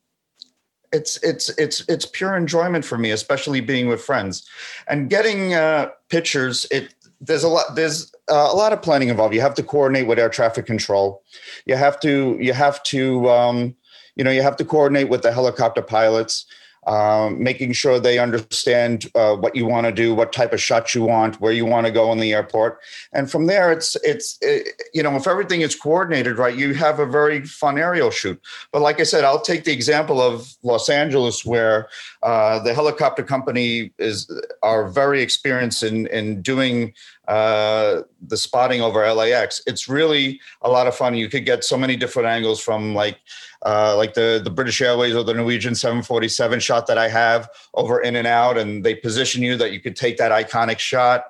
it's 0.92 1.22
it's 1.22 1.48
it's 1.58 1.80
it's 1.88 2.06
pure 2.06 2.36
enjoyment 2.36 2.84
for 2.84 2.98
me, 2.98 3.10
especially 3.10 3.60
being 3.60 3.88
with 3.88 4.00
friends 4.00 4.48
and 4.86 5.10
getting 5.10 5.54
uh, 5.54 5.90
pictures. 6.08 6.66
It 6.70 6.94
there's 7.20 7.44
a 7.44 7.48
lot 7.48 7.74
there's 7.74 8.12
uh, 8.30 8.48
a 8.52 8.56
lot 8.56 8.72
of 8.72 8.82
planning 8.82 9.08
involved. 9.08 9.34
You 9.34 9.40
have 9.40 9.54
to 9.54 9.62
coordinate 9.62 10.06
with 10.06 10.18
air 10.18 10.28
traffic 10.28 10.66
control. 10.66 11.22
You 11.64 11.76
have 11.76 11.98
to 12.00 12.36
you 12.40 12.52
have 12.52 12.82
to 12.84 13.28
um, 13.28 13.76
you 14.16 14.24
know 14.24 14.30
you 14.30 14.42
have 14.42 14.56
to 14.56 14.64
coordinate 14.64 15.08
with 15.08 15.22
the 15.22 15.32
helicopter 15.32 15.82
pilots 15.82 16.46
um, 16.86 17.42
making 17.42 17.72
sure 17.72 17.98
they 17.98 18.18
understand 18.18 19.10
uh, 19.16 19.34
what 19.34 19.56
you 19.56 19.66
want 19.66 19.86
to 19.86 19.92
do, 19.92 20.14
what 20.14 20.32
type 20.32 20.52
of 20.52 20.60
shot 20.60 20.94
you 20.94 21.02
want, 21.02 21.40
where 21.40 21.52
you 21.52 21.66
want 21.66 21.84
to 21.86 21.92
go 21.92 22.12
in 22.12 22.18
the 22.18 22.32
airport, 22.32 22.78
and 23.12 23.30
from 23.30 23.46
there, 23.46 23.72
it's 23.72 23.96
it's 24.04 24.38
it, 24.40 24.82
you 24.94 25.02
know 25.02 25.16
if 25.16 25.26
everything 25.26 25.62
is 25.62 25.74
coordinated 25.74 26.38
right, 26.38 26.56
you 26.56 26.74
have 26.74 27.00
a 27.00 27.06
very 27.06 27.44
fun 27.44 27.76
aerial 27.76 28.10
shoot. 28.10 28.40
But 28.70 28.82
like 28.82 29.00
I 29.00 29.02
said, 29.02 29.24
I'll 29.24 29.40
take 29.40 29.64
the 29.64 29.72
example 29.72 30.20
of 30.20 30.56
Los 30.62 30.88
Angeles, 30.88 31.44
where 31.44 31.88
uh, 32.22 32.60
the 32.60 32.72
helicopter 32.72 33.24
company 33.24 33.92
is 33.98 34.30
are 34.62 34.88
very 34.88 35.22
experienced 35.22 35.82
in 35.82 36.06
in 36.06 36.40
doing 36.40 36.94
uh, 37.28 38.02
the 38.26 38.36
spotting 38.36 38.80
over 38.80 39.10
LAX. 39.12 39.60
It's 39.66 39.88
really 39.88 40.40
a 40.62 40.70
lot 40.70 40.86
of 40.86 40.94
fun. 40.94 41.14
You 41.14 41.28
could 41.28 41.44
get 41.44 41.64
so 41.64 41.76
many 41.76 41.96
different 41.96 42.28
angles 42.28 42.60
from 42.60 42.94
like 42.94 43.18
uh, 43.64 43.96
like 43.96 44.14
the 44.14 44.40
the 44.42 44.50
British 44.50 44.80
Airways 44.80 45.14
or 45.14 45.24
the 45.24 45.34
Norwegian 45.34 45.74
747 45.74 46.60
shot 46.60 46.86
that 46.86 46.98
I 46.98 47.08
have 47.08 47.48
over 47.74 48.00
In-N-Out, 48.00 48.58
and 48.58 48.84
they 48.84 48.94
position 48.94 49.42
you 49.42 49.56
that 49.56 49.72
you 49.72 49.80
could 49.80 49.96
take 49.96 50.16
that 50.18 50.32
iconic 50.32 50.78
shot. 50.78 51.26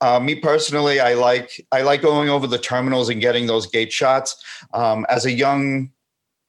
Uh, 0.00 0.18
me 0.18 0.34
personally, 0.34 1.00
I 1.00 1.14
like 1.14 1.66
I 1.72 1.82
like 1.82 2.02
going 2.02 2.28
over 2.28 2.46
the 2.46 2.58
terminals 2.58 3.08
and 3.08 3.20
getting 3.20 3.46
those 3.46 3.66
gate 3.66 3.92
shots. 3.92 4.42
Um, 4.72 5.04
as 5.08 5.26
a 5.26 5.32
young 5.32 5.90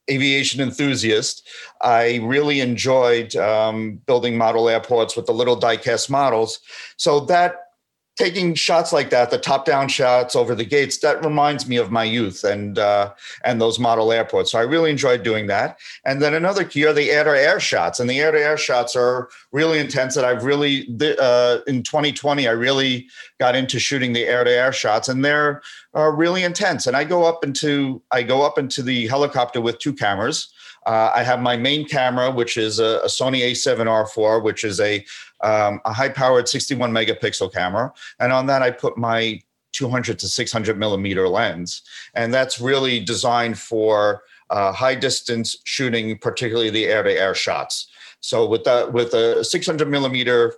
aviation 0.10 0.62
enthusiast, 0.62 1.48
I 1.82 2.20
really 2.24 2.60
enjoyed 2.60 3.36
um, 3.36 4.02
building 4.06 4.38
model 4.38 4.70
airports 4.70 5.16
with 5.16 5.26
the 5.26 5.34
little 5.34 5.60
diecast 5.60 6.10
models. 6.10 6.60
So 6.98 7.22
that 7.22 7.61
taking 8.22 8.54
shots 8.54 8.94
like 8.94 9.10
that, 9.10 9.32
the 9.32 9.38
top-down 9.40 9.88
shots 9.88 10.36
over 10.36 10.54
the 10.54 10.64
gates, 10.64 11.00
that 11.00 11.26
reminds 11.26 11.68
me 11.68 11.78
of 11.78 11.90
my 11.90 12.04
youth 12.04 12.44
and 12.44 12.78
uh, 12.78 13.12
and 13.44 13.60
those 13.60 13.80
model 13.80 14.12
airports. 14.12 14.52
So 14.52 14.60
I 14.60 14.62
really 14.62 14.92
enjoyed 14.92 15.24
doing 15.24 15.48
that. 15.48 15.80
And 16.06 16.22
then 16.22 16.36
another 16.36 16.64
key 16.64 16.86
are 16.86 16.94
the 16.94 17.10
air-to-air 17.10 17.60
shots, 17.60 18.00
and 18.00 18.08
the 18.08 18.20
air-to-air 18.20 18.58
shots 18.58 18.96
are 18.96 19.30
really 19.52 19.80
intense. 19.80 20.14
That 20.14 20.24
I've 20.24 20.44
really 20.44 20.88
uh, 21.20 21.60
in 21.66 21.82
2020, 21.82 22.48
I 22.48 22.52
really 22.52 23.08
got 23.40 23.56
into 23.56 23.80
shooting 23.80 24.14
the 24.14 24.26
air-to-air 24.26 24.72
shots, 24.72 25.10
and 25.10 25.26
they're 25.26 25.64
uh, 25.96 26.12
really 26.12 26.44
intense. 26.44 26.86
And 26.86 26.96
I 26.96 27.04
go 27.06 27.24
up 27.24 27.44
into 27.44 28.04
I 28.12 28.22
go 28.22 28.44
up 28.44 28.60
into 28.60 28.84
the 28.84 29.08
helicopter 29.08 29.62
with 29.62 29.80
two 29.80 29.94
cameras. 29.94 30.54
Uh, 30.86 31.12
I 31.14 31.22
have 31.24 31.42
my 31.42 31.58
main 31.58 31.88
camera, 31.88 32.32
which 32.32 32.58
is 32.58 32.80
a, 32.80 33.02
a 33.04 33.08
Sony 33.08 33.42
A7R4, 33.52 34.44
which 34.44 34.64
is 34.64 34.80
a, 34.80 35.06
um, 35.44 35.82
a 35.86 35.94
high 35.94 36.10
powered 36.10 36.48
61 36.48 36.92
megapixel 36.92 37.54
camera. 37.54 37.92
And 38.20 38.32
on 38.32 38.46
that, 38.48 38.62
I 38.62 38.72
put 38.72 38.98
my 38.98 39.42
200 39.74 40.20
to 40.20 40.28
600 40.28 40.78
millimeter 40.78 41.28
lens. 41.28 41.82
And 42.14 42.34
that's 42.34 42.60
really 42.60 43.00
designed 43.00 43.58
for 43.58 44.24
uh, 44.50 44.72
high 44.72 44.96
distance 44.96 45.58
shooting, 45.64 46.18
particularly 46.18 46.70
the 46.70 46.86
air 46.86 47.04
to 47.04 47.12
air 47.12 47.34
shots. 47.34 47.88
So 48.20 48.46
with 48.46 48.64
that, 48.66 48.94
with 48.94 49.14
a 49.14 49.44
600 49.44 49.90
millimeter 49.90 50.56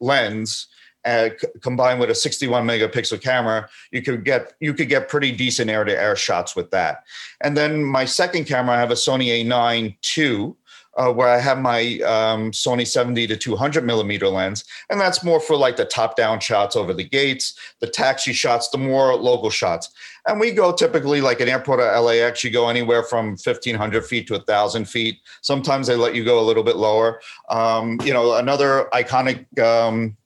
lens, 0.00 0.68
uh, 1.04 1.30
c- 1.38 1.48
combined 1.60 2.00
with 2.00 2.10
a 2.10 2.14
61 2.14 2.66
megapixel 2.66 3.20
camera, 3.20 3.68
you 3.90 4.00
could 4.00 4.24
get 4.24 4.54
you 4.60 4.72
could 4.72 4.88
get 4.88 5.08
pretty 5.08 5.32
decent 5.32 5.68
air 5.68 5.84
to 5.84 5.92
air 5.92 6.16
shots 6.16 6.56
with 6.56 6.70
that. 6.70 7.04
And 7.42 7.56
then 7.56 7.84
my 7.84 8.04
second 8.04 8.46
camera, 8.46 8.76
I 8.76 8.80
have 8.80 8.90
a 8.90 8.94
Sony 8.94 9.44
A9 9.44 9.96
II, 10.16 10.54
uh, 10.96 11.12
where 11.12 11.28
I 11.28 11.38
have 11.38 11.58
my 11.58 11.98
um, 12.00 12.50
Sony 12.50 12.86
70 12.86 13.26
to 13.28 13.36
200 13.36 13.84
millimeter 13.84 14.28
lens, 14.28 14.64
and 14.90 15.00
that's 15.00 15.24
more 15.24 15.40
for 15.40 15.56
like 15.56 15.76
the 15.76 15.84
top 15.84 16.16
down 16.16 16.40
shots 16.40 16.76
over 16.76 16.94
the 16.94 17.04
gates, 17.04 17.58
the 17.80 17.86
taxi 17.86 18.32
shots, 18.32 18.68
the 18.68 18.78
more 18.78 19.14
local 19.14 19.50
shots. 19.50 19.90
And 20.26 20.40
we 20.40 20.52
go 20.52 20.72
typically 20.72 21.20
like 21.20 21.40
an 21.40 21.48
airport 21.48 21.80
at 21.80 21.98
LAX, 21.98 22.42
you 22.42 22.50
go 22.50 22.68
anywhere 22.68 23.02
from 23.02 23.30
1,500 23.30 24.04
feet 24.06 24.26
to 24.28 24.34
1,000 24.34 24.86
feet. 24.86 25.18
Sometimes 25.42 25.86
they 25.86 25.96
let 25.96 26.14
you 26.14 26.24
go 26.24 26.40
a 26.40 26.44
little 26.46 26.62
bit 26.62 26.76
lower. 26.76 27.20
Um, 27.50 28.00
you 28.04 28.12
know, 28.12 28.36
another 28.36 28.88
iconic 28.94 29.58
um, 29.58 30.16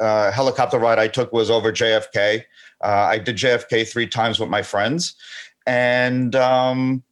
uh, 0.00 0.32
helicopter 0.32 0.78
ride 0.78 0.98
I 0.98 1.06
took 1.06 1.32
was 1.32 1.50
over 1.50 1.70
JFK. 1.70 2.42
Uh, 2.82 2.86
I 2.86 3.18
did 3.18 3.36
JFK 3.36 3.86
three 3.88 4.06
times 4.06 4.40
with 4.40 4.48
my 4.48 4.62
friends, 4.62 5.14
and 5.66 6.34
um, 6.34 7.02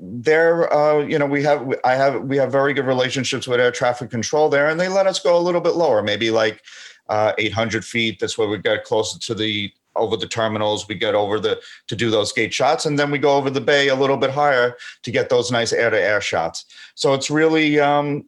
there, 0.00 0.72
uh, 0.72 0.98
you 1.00 1.18
know, 1.18 1.26
we 1.26 1.42
have 1.42 1.74
I 1.84 1.94
have 1.94 2.22
we 2.22 2.36
have 2.36 2.50
very 2.50 2.72
good 2.72 2.86
relationships 2.86 3.46
with 3.46 3.60
air 3.60 3.70
traffic 3.70 4.10
control 4.10 4.48
there, 4.48 4.68
and 4.68 4.78
they 4.80 4.88
let 4.88 5.06
us 5.06 5.18
go 5.18 5.36
a 5.36 5.40
little 5.40 5.60
bit 5.60 5.74
lower, 5.74 6.02
maybe 6.02 6.30
like 6.30 6.62
uh, 7.08 7.32
800 7.38 7.84
feet. 7.84 8.18
That's 8.20 8.38
where 8.38 8.48
we 8.48 8.58
get 8.58 8.84
closer 8.84 9.18
to 9.18 9.34
the 9.34 9.72
over 9.94 10.16
the 10.16 10.26
terminals. 10.26 10.88
We 10.88 10.94
get 10.94 11.14
over 11.14 11.38
the 11.38 11.60
to 11.88 11.96
do 11.96 12.10
those 12.10 12.32
gate 12.32 12.54
shots, 12.54 12.86
and 12.86 12.98
then 12.98 13.10
we 13.10 13.18
go 13.18 13.36
over 13.36 13.50
the 13.50 13.60
bay 13.60 13.88
a 13.88 13.94
little 13.94 14.16
bit 14.16 14.30
higher 14.30 14.76
to 15.02 15.10
get 15.10 15.28
those 15.28 15.50
nice 15.50 15.72
air 15.72 15.90
to 15.90 16.00
air 16.00 16.20
shots. 16.20 16.64
So 16.94 17.14
it's 17.14 17.30
really 17.30 17.78
um, 17.78 18.24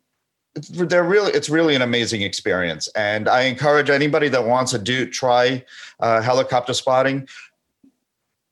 they're 0.54 1.04
really 1.04 1.32
it's 1.32 1.48
really 1.48 1.74
an 1.74 1.82
amazing 1.82 2.22
experience 2.22 2.86
and 2.94 3.28
i 3.28 3.42
encourage 3.42 3.90
anybody 3.90 4.28
that 4.28 4.44
wants 4.44 4.70
to 4.70 4.78
do 4.78 5.04
try 5.04 5.64
uh, 5.98 6.22
helicopter 6.22 6.72
spotting 6.72 7.26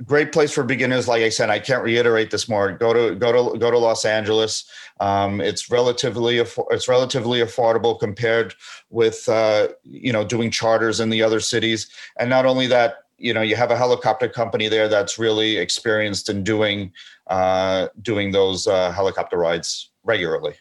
great 0.05 0.33
place 0.33 0.53
for 0.53 0.65
beginners. 0.65 1.09
Like 1.09 1.23
i 1.23 1.29
said 1.29 1.51
i 1.51 1.59
can't 1.59 1.83
reiterate 1.83 2.31
this 2.31 2.49
more. 2.49 2.73
Go 2.73 2.93
to 2.93 3.15
go 3.15 3.51
to 3.51 3.59
go 3.59 3.71
to 3.71 3.79
los 3.79 4.05
angeles. 4.05 4.65
Um, 5.01 5.41
it's 5.41 5.71
relatively 5.71 6.39
it's 6.39 6.89
relatively 6.89 7.41
affordable 7.41 7.99
compared 7.99 8.55
with 8.91 9.29
uh, 9.29 9.69
you 9.85 10.13
know 10.13 10.25
doing 10.25 10.51
charters 10.51 11.01
in 11.01 11.11
the 11.11 11.23
other 11.23 11.41
cities. 11.41 11.89
And 12.19 12.31
not 12.31 12.47
only 12.47 12.67
that 12.69 13.05
you 13.19 13.35
know 13.35 13.43
you 13.43 13.57
have 13.57 13.71
a 13.71 13.77
helicopter 13.77 14.29
company 14.29 14.69
there 14.69 14.89
that's 14.89 15.19
really 15.19 15.59
experienced 15.59 16.29
in 16.29 16.45
doing 16.45 16.93
uh, 17.29 17.89
doing 18.01 18.33
those 18.33 18.67
uh, 18.67 18.93
helicopter 18.93 19.37
rides 19.37 19.91
regularly. 20.05 20.55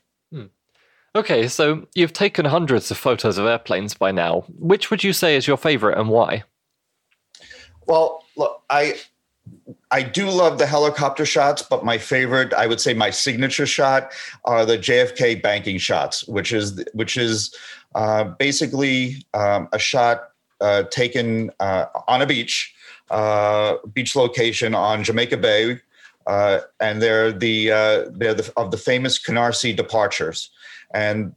Okay, 1.13 1.49
so 1.49 1.85
you've 1.93 2.13
taken 2.13 2.45
hundreds 2.45 2.89
of 2.89 2.97
photos 2.97 3.37
of 3.37 3.45
airplanes 3.45 3.93
by 3.93 4.11
now. 4.11 4.45
Which 4.57 4.89
would 4.89 5.03
you 5.03 5.11
say 5.11 5.35
is 5.35 5.45
your 5.45 5.57
favorite 5.57 5.97
and 5.97 6.07
why? 6.07 6.43
Well, 7.85 8.23
look, 8.37 8.63
I 8.69 8.95
I 9.91 10.03
do 10.03 10.29
love 10.29 10.57
the 10.57 10.65
helicopter 10.65 11.25
shots, 11.25 11.61
but 11.61 11.83
my 11.83 11.97
favorite, 11.97 12.53
I 12.53 12.67
would 12.67 12.79
say 12.79 12.93
my 12.93 13.09
signature 13.09 13.65
shot 13.65 14.11
are 14.45 14.65
the 14.65 14.77
JFK 14.77 15.41
banking 15.41 15.77
shots, 15.77 16.27
which 16.27 16.53
is 16.53 16.83
which 16.93 17.17
is 17.17 17.53
uh, 17.95 18.23
basically 18.23 19.25
um, 19.33 19.67
a 19.73 19.79
shot 19.79 20.29
uh, 20.61 20.83
taken 20.83 21.51
uh, 21.59 21.85
on 22.07 22.21
a 22.21 22.25
beach, 22.25 22.73
uh, 23.09 23.75
beach 23.93 24.15
location 24.15 24.73
on 24.73 25.03
Jamaica 25.03 25.37
Bay, 25.37 25.81
uh, 26.27 26.59
and 26.79 27.01
they're 27.01 27.31
the 27.31 27.71
uh, 27.71 28.05
they're 28.11 28.33
the, 28.33 28.51
of 28.55 28.71
the 28.71 28.77
famous 28.77 29.19
Canarsie 29.19 29.75
departures 29.75 30.49
and 30.93 31.33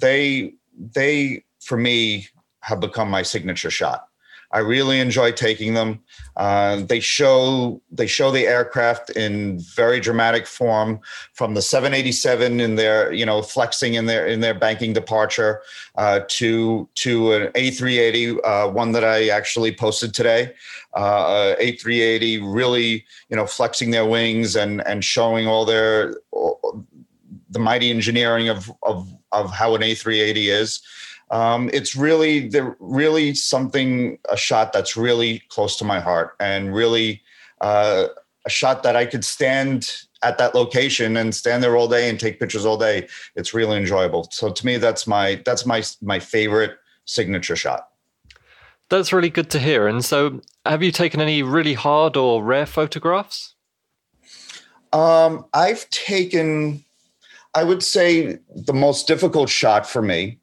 they 0.00 0.52
they 0.78 1.44
for 1.60 1.76
me 1.76 2.28
have 2.60 2.80
become 2.80 3.10
my 3.10 3.22
signature 3.22 3.70
shot. 3.70 4.09
I 4.52 4.58
really 4.58 4.98
enjoy 4.98 5.32
taking 5.32 5.74
them. 5.74 6.00
Uh, 6.36 6.80
they 6.80 7.00
show 7.00 7.80
they 7.92 8.06
show 8.06 8.30
the 8.30 8.46
aircraft 8.46 9.10
in 9.10 9.60
very 9.60 10.00
dramatic 10.00 10.46
form, 10.46 11.00
from 11.34 11.54
the 11.54 11.62
787 11.62 12.58
in 12.60 12.74
their 12.74 13.12
you 13.12 13.24
know 13.24 13.42
flexing 13.42 13.94
in 13.94 14.06
their 14.06 14.26
in 14.26 14.40
their 14.40 14.54
banking 14.54 14.92
departure 14.92 15.62
uh, 15.96 16.20
to 16.28 16.88
to 16.96 17.32
an 17.32 17.52
A380, 17.52 18.38
uh, 18.42 18.70
one 18.70 18.92
that 18.92 19.04
I 19.04 19.28
actually 19.28 19.72
posted 19.72 20.14
today. 20.14 20.52
Uh, 20.94 21.54
A380 21.60 22.40
really 22.42 23.04
you 23.28 23.36
know 23.36 23.46
flexing 23.46 23.92
their 23.92 24.06
wings 24.06 24.56
and 24.56 24.84
and 24.86 25.04
showing 25.04 25.46
all 25.46 25.64
their 25.64 26.16
the 27.50 27.58
mighty 27.58 27.90
engineering 27.90 28.48
of 28.48 28.70
of 28.82 29.08
of 29.30 29.52
how 29.52 29.74
an 29.74 29.82
A380 29.82 30.36
is. 30.36 30.82
Um, 31.30 31.70
it's 31.72 31.94
really 31.94 32.48
the 32.48 32.74
really 32.80 33.34
something 33.34 34.18
a 34.28 34.36
shot 34.36 34.72
that's 34.72 34.96
really 34.96 35.42
close 35.48 35.76
to 35.76 35.84
my 35.84 36.00
heart 36.00 36.34
and 36.40 36.74
really 36.74 37.22
uh, 37.60 38.08
a 38.46 38.50
shot 38.50 38.82
that 38.82 38.96
I 38.96 39.06
could 39.06 39.24
stand 39.24 39.92
at 40.22 40.38
that 40.38 40.54
location 40.54 41.16
and 41.16 41.34
stand 41.34 41.62
there 41.62 41.76
all 41.76 41.88
day 41.88 42.10
and 42.10 42.18
take 42.18 42.40
pictures 42.40 42.66
all 42.66 42.76
day. 42.76 43.06
It's 43.36 43.54
really 43.54 43.76
enjoyable. 43.76 44.28
So 44.30 44.50
to 44.50 44.66
me, 44.66 44.76
that's 44.76 45.06
my 45.06 45.40
that's 45.44 45.64
my 45.64 45.82
my 46.02 46.18
favorite 46.18 46.72
signature 47.04 47.56
shot. 47.56 47.88
That's 48.88 49.12
really 49.12 49.30
good 49.30 49.50
to 49.50 49.60
hear. 49.60 49.86
And 49.86 50.04
so, 50.04 50.40
have 50.66 50.82
you 50.82 50.90
taken 50.90 51.20
any 51.20 51.44
really 51.44 51.74
hard 51.74 52.16
or 52.16 52.42
rare 52.42 52.66
photographs? 52.66 53.54
Um, 54.92 55.46
I've 55.54 55.88
taken 55.90 56.84
I 57.54 57.64
would 57.64 57.82
say 57.82 58.38
the 58.54 58.72
most 58.72 59.06
difficult 59.06 59.48
shot 59.48 59.86
for 59.86 60.02
me 60.02 60.38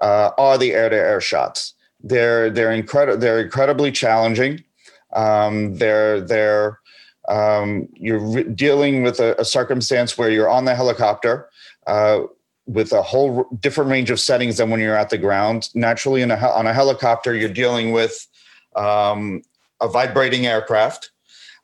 uh, 0.00 0.30
are 0.38 0.58
the 0.58 0.72
air-to-air 0.72 1.20
shots. 1.20 1.74
They're 2.02 2.50
they're 2.50 2.72
incredible. 2.72 3.18
They're 3.18 3.40
incredibly 3.40 3.90
challenging. 3.90 4.62
Um, 5.12 5.76
they're 5.76 6.20
they're 6.20 6.80
um, 7.28 7.88
you're 7.94 8.20
re- 8.20 8.44
dealing 8.44 9.02
with 9.02 9.18
a, 9.18 9.40
a, 9.40 9.44
circumstance 9.44 10.16
where 10.16 10.30
you're 10.30 10.48
on 10.48 10.64
the 10.64 10.74
helicopter 10.74 11.48
uh, 11.86 12.20
with 12.66 12.92
a 12.92 13.02
whole 13.02 13.48
different 13.58 13.90
range 13.90 14.10
of 14.10 14.20
settings 14.20 14.58
than 14.58 14.70
when 14.70 14.78
you're 14.78 14.96
at 14.96 15.10
the 15.10 15.18
ground. 15.18 15.68
Naturally, 15.74 16.22
in 16.22 16.30
a, 16.30 16.36
on 16.36 16.66
a 16.66 16.72
helicopter, 16.72 17.34
you're 17.34 17.48
dealing 17.48 17.90
with 17.90 18.28
um, 18.76 19.42
a 19.80 19.88
vibrating 19.88 20.46
aircraft. 20.46 21.10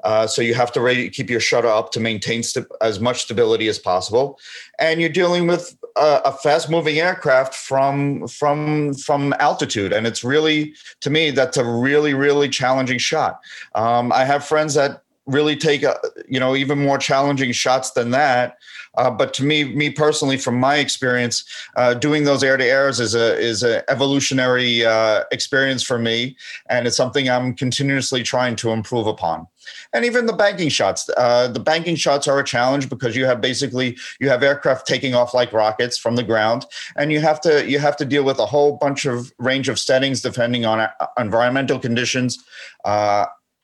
Uh, 0.02 0.26
so 0.26 0.42
you 0.42 0.54
have 0.54 0.72
to 0.72 1.10
keep 1.10 1.30
your 1.30 1.40
shutter 1.40 1.68
up 1.68 1.92
to 1.92 2.00
maintain 2.00 2.42
st- 2.42 2.66
as 2.80 3.00
much 3.00 3.22
stability 3.22 3.68
as 3.68 3.78
possible, 3.78 4.38
and 4.78 5.00
you're 5.00 5.10
dealing 5.10 5.46
with 5.46 5.76
a, 5.96 6.20
a 6.24 6.32
fast-moving 6.32 6.98
aircraft 6.98 7.54
from 7.54 8.26
from 8.28 8.94
from 8.94 9.34
altitude, 9.38 9.92
and 9.92 10.06
it's 10.06 10.24
really 10.24 10.74
to 11.00 11.10
me 11.10 11.30
that's 11.30 11.56
a 11.56 11.64
really 11.64 12.14
really 12.14 12.48
challenging 12.48 12.98
shot. 12.98 13.40
Um, 13.74 14.12
I 14.12 14.24
have 14.24 14.44
friends 14.44 14.74
that 14.74 15.01
really 15.26 15.56
take 15.56 15.82
you 16.28 16.40
know 16.40 16.56
even 16.56 16.78
more 16.78 16.98
challenging 16.98 17.52
shots 17.52 17.92
than 17.92 18.10
that 18.10 18.58
uh, 18.96 19.10
but 19.10 19.32
to 19.34 19.44
me, 19.44 19.64
me 19.64 19.90
personally, 19.90 20.36
from 20.36 20.56
my 20.60 20.76
experience, 20.76 21.44
uh, 21.76 21.94
doing 21.94 22.24
those 22.24 22.42
air 22.42 22.56
to 22.56 22.64
airs 22.64 23.00
is 23.00 23.14
a 23.14 23.38
is 23.38 23.62
an 23.62 23.82
evolutionary 23.88 24.84
uh, 24.84 25.24
experience 25.32 25.82
for 25.82 25.98
me, 25.98 26.36
and 26.68 26.86
it's 26.86 26.96
something 26.96 27.28
I'm 27.28 27.54
continuously 27.54 28.22
trying 28.22 28.56
to 28.56 28.70
improve 28.70 29.06
upon. 29.06 29.46
And 29.94 30.04
even 30.04 30.26
the 30.26 30.32
banking 30.32 30.68
shots, 30.68 31.08
uh, 31.16 31.48
the 31.48 31.60
banking 31.60 31.96
shots 31.96 32.28
are 32.28 32.38
a 32.38 32.44
challenge 32.44 32.90
because 32.90 33.16
you 33.16 33.24
have 33.24 33.40
basically 33.40 33.96
you 34.20 34.28
have 34.28 34.42
aircraft 34.42 34.86
taking 34.86 35.14
off 35.14 35.32
like 35.32 35.52
rockets 35.54 35.96
from 35.96 36.16
the 36.16 36.22
ground, 36.22 36.66
and 36.96 37.10
you 37.10 37.20
have 37.20 37.40
to 37.42 37.66
you 37.66 37.78
have 37.78 37.96
to 37.96 38.04
deal 38.04 38.24
with 38.24 38.38
a 38.38 38.46
whole 38.46 38.76
bunch 38.76 39.06
of 39.06 39.32
range 39.38 39.70
of 39.70 39.78
settings 39.78 40.20
depending 40.20 40.66
on 40.66 40.80
uh, 40.80 40.90
environmental 41.18 41.78
conditions, 41.78 42.44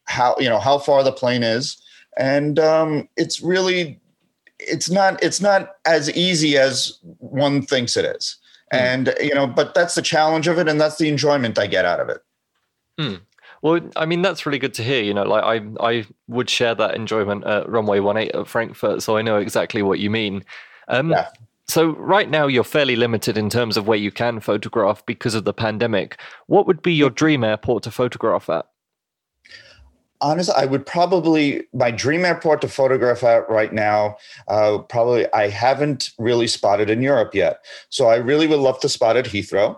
how 0.08 0.34
you 0.38 0.48
know 0.48 0.58
how 0.58 0.78
far 0.78 1.04
the 1.04 1.12
plane 1.12 1.42
is, 1.42 1.76
and 2.16 2.58
um, 2.58 3.08
it's 3.16 3.40
really 3.40 4.00
it's 4.58 4.90
not 4.90 5.22
it's 5.22 5.40
not 5.40 5.76
as 5.86 6.10
easy 6.16 6.56
as 6.56 6.98
one 7.18 7.62
thinks 7.62 7.96
it 7.96 8.04
is. 8.04 8.36
Mm. 8.72 8.78
And 8.78 9.14
you 9.20 9.34
know, 9.34 9.46
but 9.46 9.74
that's 9.74 9.94
the 9.94 10.02
challenge 10.02 10.48
of 10.48 10.58
it, 10.58 10.68
and 10.68 10.80
that's 10.80 10.98
the 10.98 11.08
enjoyment 11.08 11.58
I 11.58 11.66
get 11.66 11.84
out 11.84 12.00
of 12.00 12.08
it. 12.08 12.22
Mm. 12.98 13.20
Well, 13.60 13.80
I 13.96 14.06
mean, 14.06 14.22
that's 14.22 14.46
really 14.46 14.58
good 14.58 14.74
to 14.74 14.84
hear. 14.84 15.02
You 15.02 15.14
know, 15.14 15.24
like 15.24 15.44
I 15.44 15.86
I 15.86 16.06
would 16.26 16.50
share 16.50 16.74
that 16.74 16.94
enjoyment 16.94 17.44
at 17.44 17.68
runway 17.68 17.98
18 17.98 18.40
at 18.40 18.48
Frankfurt, 18.48 19.02
so 19.02 19.16
I 19.16 19.22
know 19.22 19.36
exactly 19.36 19.82
what 19.82 19.98
you 19.98 20.10
mean. 20.10 20.44
Um, 20.88 21.10
yeah. 21.10 21.28
So 21.66 21.90
right 21.96 22.30
now 22.30 22.46
you're 22.46 22.64
fairly 22.64 22.96
limited 22.96 23.36
in 23.36 23.50
terms 23.50 23.76
of 23.76 23.86
where 23.86 23.98
you 23.98 24.10
can 24.10 24.40
photograph 24.40 25.04
because 25.04 25.34
of 25.34 25.44
the 25.44 25.52
pandemic. 25.52 26.18
What 26.46 26.66
would 26.66 26.80
be 26.80 26.94
your 26.94 27.10
dream 27.10 27.44
airport 27.44 27.82
to 27.82 27.90
photograph 27.90 28.48
at? 28.48 28.64
Honestly, 30.20 30.54
I 30.56 30.64
would 30.64 30.84
probably 30.86 31.66
my 31.72 31.90
dream 31.90 32.24
airport 32.24 32.60
to 32.62 32.68
photograph 32.68 33.22
at 33.22 33.48
right 33.48 33.72
now. 33.72 34.16
Uh, 34.46 34.78
probably 34.78 35.32
I 35.32 35.48
haven't 35.48 36.10
really 36.18 36.46
spotted 36.46 36.90
in 36.90 37.02
Europe 37.02 37.34
yet, 37.34 37.64
so 37.90 38.08
I 38.08 38.16
really 38.16 38.46
would 38.46 38.60
love 38.60 38.80
to 38.80 38.88
spot 38.88 39.16
at 39.16 39.26
Heathrow, 39.26 39.76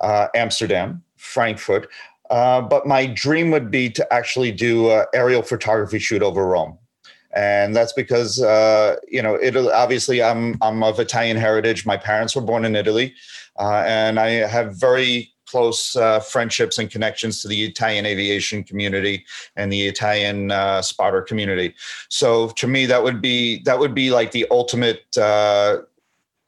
uh, 0.00 0.28
Amsterdam, 0.34 1.02
Frankfurt. 1.16 1.88
Uh, 2.30 2.60
but 2.60 2.86
my 2.86 3.06
dream 3.06 3.50
would 3.50 3.70
be 3.70 3.90
to 3.90 4.12
actually 4.12 4.52
do 4.52 4.90
aerial 5.12 5.42
photography 5.42 5.98
shoot 5.98 6.22
over 6.22 6.46
Rome. 6.46 6.78
And 7.32 7.76
that's 7.76 7.92
because 7.92 8.42
uh, 8.42 8.96
you 9.08 9.22
know, 9.22 9.34
it 9.34 9.56
obviously 9.56 10.22
I'm 10.22 10.56
I'm 10.60 10.82
of 10.82 10.98
Italian 10.98 11.36
heritage. 11.36 11.86
My 11.86 11.96
parents 11.96 12.34
were 12.34 12.42
born 12.42 12.64
in 12.64 12.74
Italy, 12.74 13.14
uh, 13.58 13.84
and 13.86 14.18
I 14.18 14.30
have 14.48 14.74
very 14.74 15.32
close 15.50 15.96
uh, 15.96 16.20
friendships 16.20 16.78
and 16.78 16.90
connections 16.90 17.42
to 17.42 17.48
the 17.48 17.64
Italian 17.64 18.06
aviation 18.06 18.62
community 18.62 19.24
and 19.56 19.72
the 19.72 19.86
Italian 19.86 20.50
uh, 20.50 20.80
spotter 20.82 21.22
community. 21.22 21.74
So 22.08 22.48
to 22.50 22.66
me, 22.66 22.86
that 22.86 23.02
would 23.02 23.20
be 23.20 23.62
that 23.64 23.78
would 23.78 23.94
be 23.94 24.10
like 24.10 24.30
the 24.30 24.46
ultimate 24.50 25.16
uh, 25.16 25.78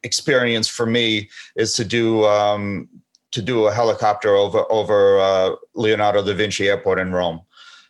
experience 0.02 0.68
for 0.68 0.86
me 0.86 1.28
is 1.56 1.74
to 1.74 1.84
do 1.84 2.24
um, 2.24 2.88
to 3.32 3.42
do 3.42 3.66
a 3.66 3.72
helicopter 3.72 4.36
over 4.36 4.64
over 4.70 5.18
uh, 5.18 5.50
Leonardo 5.74 6.22
da 6.24 6.34
Vinci 6.34 6.68
Airport 6.68 6.98
in 6.98 7.12
Rome. 7.12 7.40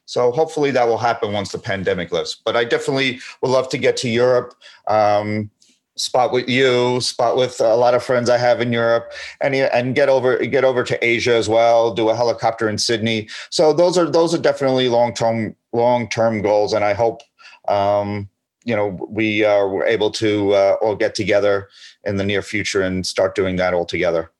So 0.04 0.30
hopefully 0.32 0.70
that 0.72 0.86
will 0.86 0.98
happen 0.98 1.32
once 1.32 1.52
the 1.52 1.58
pandemic 1.58 2.12
lifts. 2.12 2.34
But 2.44 2.56
I 2.56 2.64
definitely 2.64 3.20
would 3.40 3.50
love 3.50 3.68
to 3.70 3.78
get 3.78 3.96
to 3.98 4.08
Europe. 4.08 4.54
Um, 4.88 5.50
spot 5.96 6.32
with 6.32 6.48
you, 6.48 7.00
spot 7.00 7.36
with 7.36 7.60
a 7.60 7.76
lot 7.76 7.94
of 7.94 8.02
friends 8.02 8.30
I 8.30 8.38
have 8.38 8.60
in 8.60 8.72
Europe, 8.72 9.12
and 9.40 9.54
and 9.54 9.94
get 9.94 10.08
over 10.08 10.38
get 10.46 10.64
over 10.64 10.82
to 10.84 11.04
Asia 11.04 11.34
as 11.34 11.48
well. 11.48 11.94
Do 11.94 12.08
a 12.08 12.16
helicopter 12.16 12.68
in 12.68 12.78
Sydney. 12.78 13.28
So 13.50 13.72
those 13.72 13.98
are 13.98 14.10
those 14.10 14.34
are 14.34 14.38
definitely 14.38 14.88
long 14.88 15.14
term 15.14 15.56
long 15.72 16.08
term 16.08 16.42
goals, 16.42 16.72
and 16.72 16.84
I 16.84 16.94
hope 16.94 17.22
um, 17.68 18.28
you 18.64 18.74
know 18.74 18.98
we 19.08 19.44
uh, 19.44 19.66
were 19.66 19.84
able 19.84 20.10
to 20.12 20.52
uh, 20.52 20.76
all 20.80 20.96
get 20.96 21.14
together 21.14 21.68
in 22.04 22.16
the 22.16 22.24
near 22.24 22.42
future 22.42 22.82
and 22.82 23.06
start 23.06 23.34
doing 23.34 23.56
that 23.56 23.74
all 23.74 23.86
together. 23.86 24.30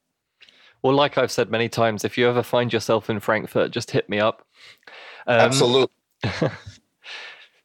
Well, 0.83 0.95
like 0.95 1.17
I've 1.17 1.31
said 1.31 1.49
many 1.49 1.69
times, 1.69 2.05
if 2.05 2.19
you 2.19 2.29
ever 2.29 2.43
find 2.43 2.73
yourself 2.73 3.09
in 3.09 3.21
Frankfurt, 3.21 3.71
just 3.71 3.93
hit 3.93 4.09
me 4.09 4.19
up. 4.19 4.45
Um, 5.29 5.39
Absolutely. 5.39 5.95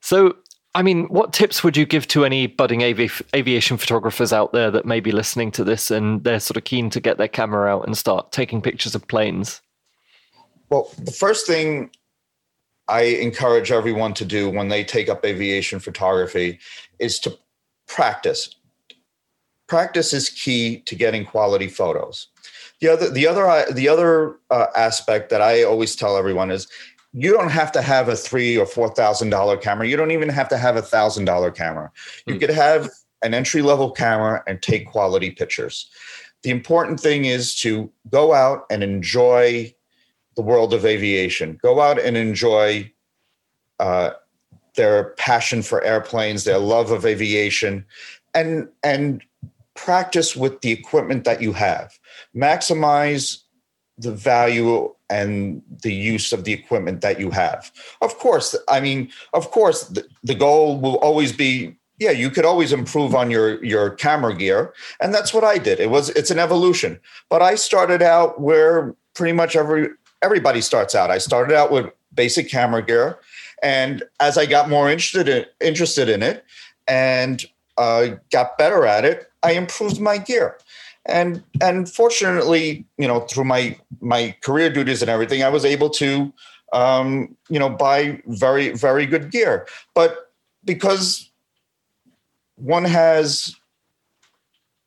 so 0.02 0.36
I 0.78 0.84
mean, 0.84 1.06
what 1.06 1.34
tips 1.34 1.64
would 1.64 1.76
you 1.76 1.88
give 1.88 2.08
to 2.10 2.24
any 2.24 2.46
budding 2.46 2.84
avi- 2.84 3.10
aviation 3.36 3.78
photographers 3.78 4.32
out 4.32 4.54
there 4.54 4.70
that 4.70 4.86
may 4.86 5.00
be 5.00 5.12
listening 5.12 5.50
to 5.54 5.64
this 5.64 5.90
and 5.90 6.24
they're 6.24 6.40
sort 6.40 6.56
of 6.56 6.66
keen 6.66 6.92
to 6.92 7.00
get 7.00 7.18
their 7.18 7.28
camera 7.28 7.68
out 7.68 7.88
and 7.88 7.98
start 7.98 8.32
taking 8.32 8.62
pictures 8.62 8.94
of 8.94 9.08
planes? 9.08 9.60
Well, 10.70 10.92
the 11.00 11.12
first 11.12 11.48
thing 11.48 11.90
I 12.88 13.02
encourage 13.02 13.72
everyone 13.72 14.14
to 14.14 14.26
do 14.26 14.52
when 14.52 14.68
they 14.68 14.84
take 14.84 15.10
up 15.10 15.26
aviation 15.26 15.80
photography 15.80 16.60
is 17.00 17.18
to 17.22 17.36
practice. 17.88 18.54
Practice 19.66 20.14
is 20.14 20.30
key 20.30 20.82
to 20.82 20.94
getting 20.94 21.26
quality 21.26 21.70
photos. 21.70 22.28
The 22.82 22.90
other, 22.90 23.10
the 23.10 23.26
other, 23.26 23.66
the 23.74 23.90
other 23.90 24.36
uh, 24.52 24.68
aspect 24.76 25.32
that 25.32 25.42
I 25.42 25.64
always 25.64 25.96
tell 25.96 26.18
everyone 26.18 26.52
is 26.52 26.68
you 27.14 27.32
don't 27.32 27.50
have 27.50 27.72
to 27.72 27.82
have 27.82 28.10
a 28.10 28.16
three 28.16 28.58
or 28.58 28.66
four 28.66 28.90
thousand 28.90 29.30
dollar 29.30 29.58
camera. 29.58 29.88
You 29.88 29.98
don't 29.98 30.12
even 30.12 30.30
have 30.30 30.50
to 30.50 30.58
have 30.58 30.76
a 30.76 30.82
thousand 30.82 31.26
dollar 31.26 31.52
camera. 31.52 31.92
You 32.26 32.36
mm. 32.36 32.40
could 32.40 32.50
have 32.50 32.90
an 33.24 33.34
entry 33.34 33.62
level 33.62 33.92
camera 33.92 34.44
and 34.48 34.62
take 34.62 34.88
quality 34.88 35.32
pictures. 35.32 35.90
The 36.44 36.52
important 36.52 37.00
thing 37.00 37.26
is 37.26 37.56
to 37.62 37.92
go 38.10 38.34
out 38.34 38.66
and 38.70 38.84
enjoy 38.84 39.74
the 40.36 40.42
world 40.42 40.74
of 40.74 40.86
aviation. 40.86 41.60
Go 41.62 41.82
out 41.82 42.00
and 42.00 42.16
enjoy 42.16 42.92
uh, 43.80 44.12
their 44.76 45.16
passion 45.18 45.64
for 45.64 45.84
airplanes, 45.84 46.44
their 46.44 46.60
love 46.60 46.92
of 46.92 47.06
aviation, 47.06 47.86
and 48.34 48.70
and 48.84 49.24
practice 49.74 50.36
with 50.36 50.62
the 50.62 50.72
equipment 50.72 51.24
that 51.24 51.42
you 51.42 51.54
have. 51.54 51.98
Maximize 52.36 53.42
the 53.98 54.12
value 54.12 54.94
and 55.10 55.62
the 55.84 55.94
use 55.94 56.34
of 56.34 56.44
the 56.44 56.54
equipment 56.54 57.02
that 57.02 57.20
you 57.20 57.32
have. 57.32 57.72
Of 58.02 58.18
course, 58.18 58.56
I 58.68 58.80
mean, 58.80 59.10
of 59.34 59.52
course, 59.52 59.84
the, 59.84 60.06
the 60.24 60.36
goal 60.36 60.80
will 60.80 60.98
always 60.98 61.32
be 61.32 61.76
yeah 62.00 62.12
you 62.12 62.30
could 62.30 62.46
always 62.46 62.72
improve 62.72 63.16
on 63.16 63.32
your 63.32 63.64
your 63.66 63.90
camera 63.92 64.36
gear 64.36 64.72
and 65.00 65.14
that's 65.14 65.34
what 65.34 65.44
i 65.44 65.58
did. 65.58 65.80
It 65.80 65.90
was 65.90 66.10
it's 66.10 66.32
an 66.32 66.40
evolution. 66.40 67.00
But 67.30 67.42
i 67.42 67.56
started 67.56 68.02
out 68.02 68.40
where 68.40 68.96
pretty 69.16 69.34
much 69.34 69.56
every 69.56 69.90
everybody 70.22 70.62
starts 70.62 70.94
out. 70.94 71.10
I 71.10 71.18
started 71.18 71.56
out 71.56 71.72
with 71.72 71.92
basic 72.14 72.50
camera 72.50 72.84
gear 72.84 73.20
and 73.62 74.04
as 74.20 74.38
i 74.38 74.46
got 74.46 74.70
more 74.70 74.90
interested 74.90 75.28
in 75.28 75.46
interested 75.62 76.10
in 76.10 76.22
it 76.24 76.44
and 76.88 77.46
uh, 77.78 78.08
got 78.32 78.58
better 78.58 78.86
at 78.86 79.06
it 79.06 79.32
i 79.44 79.52
improved 79.52 80.00
my 80.00 80.18
gear 80.18 80.58
and 81.08 81.44
and 81.62 81.90
fortunately 81.90 82.86
you 82.98 83.08
know 83.08 83.22
through 83.22 83.46
my 83.46 83.78
my 84.02 84.36
career 84.42 84.70
duties 84.70 85.02
and 85.02 85.10
everything 85.10 85.44
i 85.44 85.50
was 85.50 85.66
able 85.66 85.90
to 85.90 86.32
um, 86.74 87.36
you 87.50 87.60
know 87.60 87.70
buy 87.70 88.22
very 88.28 88.70
very 88.70 89.06
good 89.06 89.32
gear. 89.32 89.68
But 89.94 90.32
because 90.66 91.30
one 92.56 92.86
has 92.86 93.56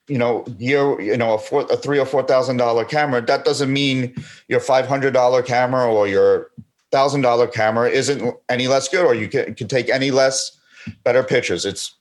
you 0.09 0.19
know 0.19 0.43
gear 0.59 1.01
you 1.01 1.17
know 1.17 1.35
a, 1.35 1.39
four, 1.39 1.63
a 1.71 1.77
three 1.77 1.99
or 1.99 2.07
four 2.07 2.23
thousand 2.23 2.57
dollar 2.57 2.85
camera 2.85 3.23
that 3.23 3.45
doesn't 3.45 3.73
mean 3.73 4.15
your 4.49 4.61
five 4.61 4.87
hundred 4.87 5.13
dollar 5.13 5.43
camera 5.43 5.91
or 5.91 6.07
your 6.07 6.51
thousand 6.91 7.21
dollar 7.21 7.47
camera 7.47 7.89
isn't 7.89 8.35
any 8.49 8.67
less 8.67 8.89
good 8.89 9.07
or 9.07 9.15
you 9.15 9.29
can, 9.29 9.55
can 9.55 9.69
take 9.69 9.89
any 9.89 10.11
less 10.11 10.59
better 11.05 11.23
pictures. 11.23 11.65
It's 11.65 11.95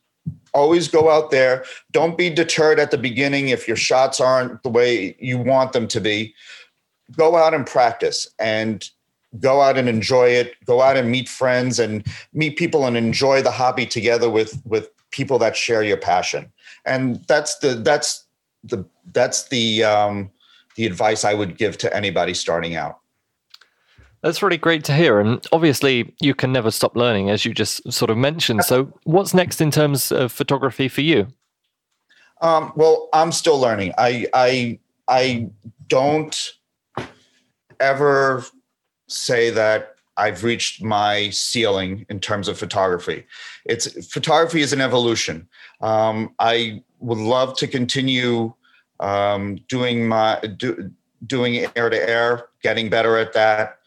always 0.53 0.87
go 0.87 1.09
out 1.09 1.31
there. 1.31 1.63
Don't 1.91 2.17
be 2.17 2.29
deterred 2.29 2.79
at 2.79 2.91
the 2.91 2.97
beginning 2.97 3.49
if 3.49 3.67
your 3.67 3.77
shots 3.77 4.19
aren't 4.19 4.61
the 4.63 4.69
way 4.69 5.15
you 5.19 5.37
want 5.37 5.73
them 5.73 5.87
to 5.89 6.01
be. 6.01 6.33
Go 7.11 7.35
out 7.35 7.53
and 7.53 7.65
practice 7.65 8.27
and 8.39 8.89
go 9.39 9.61
out 9.61 9.77
and 9.77 9.87
enjoy 9.87 10.29
it. 10.29 10.53
Go 10.65 10.81
out 10.81 10.97
and 10.97 11.11
meet 11.11 11.29
friends 11.29 11.79
and 11.79 12.05
meet 12.33 12.57
people 12.57 12.85
and 12.85 12.97
enjoy 12.97 13.41
the 13.41 13.51
hobby 13.51 13.85
together 13.85 14.29
with 14.29 14.61
with 14.65 14.89
people 15.11 15.39
that 15.39 15.55
share 15.55 15.83
your 15.83 15.97
passion. 15.97 16.51
And 16.85 17.23
that's 17.27 17.57
the 17.59 17.75
that's 17.75 18.25
the 18.63 18.85
that's 19.11 19.49
the 19.49 19.83
um, 19.83 20.31
the 20.75 20.85
advice 20.85 21.25
I 21.25 21.33
would 21.33 21.57
give 21.57 21.77
to 21.79 21.95
anybody 21.95 22.33
starting 22.33 22.75
out. 22.75 22.99
That's 24.21 24.41
really 24.43 24.57
great 24.57 24.83
to 24.85 24.93
hear. 24.93 25.19
And 25.19 25.45
obviously, 25.51 26.13
you 26.19 26.35
can 26.35 26.51
never 26.51 26.71
stop 26.71 26.95
learning, 26.95 27.29
as 27.29 27.45
you 27.45 27.53
just 27.53 27.91
sort 27.91 28.11
of 28.11 28.17
mentioned. 28.17 28.65
So, 28.65 28.91
what's 29.03 29.33
next 29.33 29.61
in 29.61 29.71
terms 29.71 30.11
of 30.11 30.31
photography 30.31 30.87
for 30.87 31.01
you? 31.01 31.27
Um, 32.41 32.73
well, 32.75 33.09
I'm 33.13 33.31
still 33.31 33.59
learning. 33.59 33.93
I, 33.97 34.27
I, 34.33 34.79
I 35.07 35.49
don't 35.87 36.53
ever 37.79 38.45
say 39.07 39.49
that 39.49 39.95
I've 40.17 40.43
reached 40.43 40.83
my 40.83 41.29
ceiling 41.29 42.05
in 42.09 42.19
terms 42.19 42.47
of 42.47 42.57
photography. 42.57 43.25
It's 43.65 44.07
photography 44.07 44.61
is 44.61 44.73
an 44.73 44.81
evolution. 44.81 45.47
Um, 45.81 46.35
I 46.39 46.83
would 46.99 47.17
love 47.17 47.57
to 47.57 47.67
continue 47.67 48.53
um, 48.99 49.55
doing 49.69 50.07
my 50.07 50.39
do, 50.57 50.91
doing 51.25 51.67
air 51.75 51.89
to 51.89 52.09
air, 52.09 52.49
getting 52.61 52.89
better 52.89 53.17
at 53.17 53.33
that. 53.33 53.78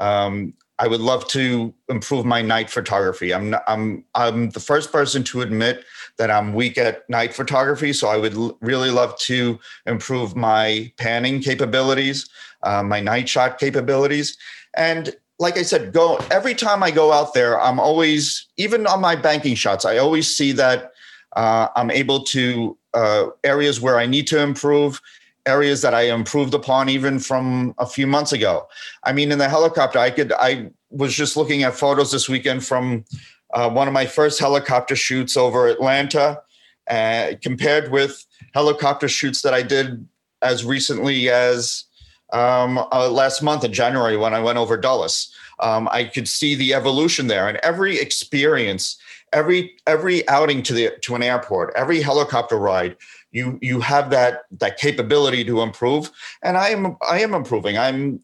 Um, 0.00 0.54
I 0.80 0.88
would 0.88 1.00
love 1.00 1.28
to 1.28 1.74
improve 1.90 2.24
my 2.24 2.40
night 2.40 2.70
photography. 2.70 3.34
I'm 3.34 3.54
I'm 3.68 4.02
I'm 4.14 4.48
the 4.50 4.60
first 4.60 4.90
person 4.90 5.22
to 5.24 5.42
admit 5.42 5.84
that 6.16 6.30
I'm 6.30 6.54
weak 6.54 6.78
at 6.78 7.08
night 7.10 7.34
photography, 7.34 7.92
so 7.92 8.08
I 8.08 8.16
would 8.16 8.34
l- 8.34 8.56
really 8.62 8.90
love 8.90 9.16
to 9.18 9.58
improve 9.84 10.34
my 10.34 10.90
panning 10.96 11.42
capabilities, 11.42 12.30
uh, 12.62 12.82
my 12.82 12.98
night 12.98 13.28
shot 13.28 13.58
capabilities, 13.58 14.38
and 14.74 15.14
like 15.38 15.58
I 15.58 15.62
said, 15.62 15.92
go 15.92 16.16
every 16.30 16.54
time 16.54 16.82
I 16.82 16.90
go 16.90 17.12
out 17.12 17.34
there, 17.34 17.60
I'm 17.60 17.78
always 17.78 18.46
even 18.56 18.86
on 18.86 19.02
my 19.02 19.16
banking 19.16 19.54
shots, 19.54 19.84
I 19.84 19.98
always 19.98 20.34
see 20.34 20.52
that 20.52 20.92
uh, 21.36 21.68
I'm 21.76 21.90
able 21.90 22.24
to 22.24 22.76
uh, 22.94 23.26
areas 23.44 23.80
where 23.80 23.98
I 23.98 24.06
need 24.06 24.26
to 24.28 24.40
improve, 24.40 25.00
areas 25.46 25.82
that 25.82 25.94
I 25.94 26.02
improved 26.02 26.54
upon 26.54 26.88
even 26.88 27.18
from 27.18 27.74
a 27.78 27.86
few 27.86 28.06
months 28.06 28.32
ago. 28.32 28.68
I 29.04 29.12
mean, 29.12 29.32
in 29.32 29.38
the 29.38 29.48
helicopter, 29.48 29.98
I 29.98 30.10
could 30.10 30.32
I 30.32 30.70
was 30.90 31.14
just 31.14 31.36
looking 31.36 31.62
at 31.62 31.74
photos 31.74 32.12
this 32.12 32.28
weekend 32.28 32.64
from 32.64 33.04
uh, 33.52 33.70
one 33.70 33.88
of 33.88 33.94
my 33.94 34.06
first 34.06 34.38
helicopter 34.38 34.96
shoots 34.96 35.36
over 35.36 35.66
Atlanta, 35.66 36.42
uh, 36.88 37.32
compared 37.42 37.90
with 37.90 38.24
helicopter 38.54 39.08
shoots 39.08 39.42
that 39.42 39.54
I 39.54 39.62
did 39.62 40.06
as 40.42 40.64
recently 40.64 41.28
as 41.28 41.84
um, 42.32 42.78
uh, 42.92 43.10
last 43.10 43.42
month 43.42 43.64
in 43.64 43.72
January 43.72 44.16
when 44.16 44.34
I 44.34 44.40
went 44.40 44.58
over 44.58 44.76
Dulles. 44.76 45.34
Um, 45.60 45.88
I 45.92 46.04
could 46.04 46.28
see 46.28 46.54
the 46.54 46.74
evolution 46.74 47.26
there, 47.26 47.48
and 47.48 47.58
every 47.58 47.98
experience, 47.98 48.98
every 49.32 49.74
every 49.86 50.26
outing 50.28 50.62
to 50.64 50.72
the 50.72 50.90
to 51.02 51.14
an 51.14 51.22
airport, 51.22 51.72
every 51.76 52.00
helicopter 52.00 52.56
ride, 52.56 52.96
you 53.32 53.58
you 53.62 53.80
have 53.80 54.10
that 54.10 54.42
that 54.58 54.78
capability 54.78 55.44
to 55.44 55.62
improve, 55.62 56.10
and 56.42 56.56
I 56.56 56.70
am 56.70 56.96
I 57.08 57.20
am 57.20 57.34
improving. 57.34 57.78
I'm, 57.78 58.20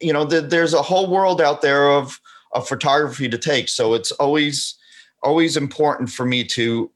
you 0.00 0.12
know, 0.12 0.24
the, 0.24 0.40
there's 0.40 0.74
a 0.74 0.82
whole 0.82 1.10
world 1.10 1.40
out 1.40 1.62
there 1.62 1.90
of 1.90 2.20
of 2.52 2.68
photography 2.68 3.28
to 3.28 3.38
take, 3.38 3.68
so 3.68 3.94
it's 3.94 4.12
always 4.12 4.76
always 5.22 5.56
important 5.56 6.10
for 6.10 6.24
me 6.24 6.44
to 6.44 6.90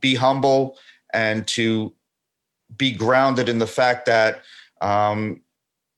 be 0.00 0.14
humble 0.14 0.78
and 1.12 1.46
to 1.46 1.92
be 2.76 2.92
grounded 2.92 3.48
in 3.48 3.58
the 3.58 3.66
fact 3.66 4.06
that 4.06 4.42
um, 4.80 5.40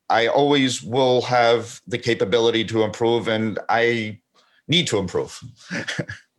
I 0.08 0.26
always 0.28 0.82
will 0.82 1.22
have 1.22 1.80
the 1.86 1.98
capability 1.98 2.64
to 2.66 2.82
improve, 2.82 3.28
and 3.28 3.58
I 3.68 4.20
need 4.68 4.86
to 4.88 4.98
improve. 4.98 5.40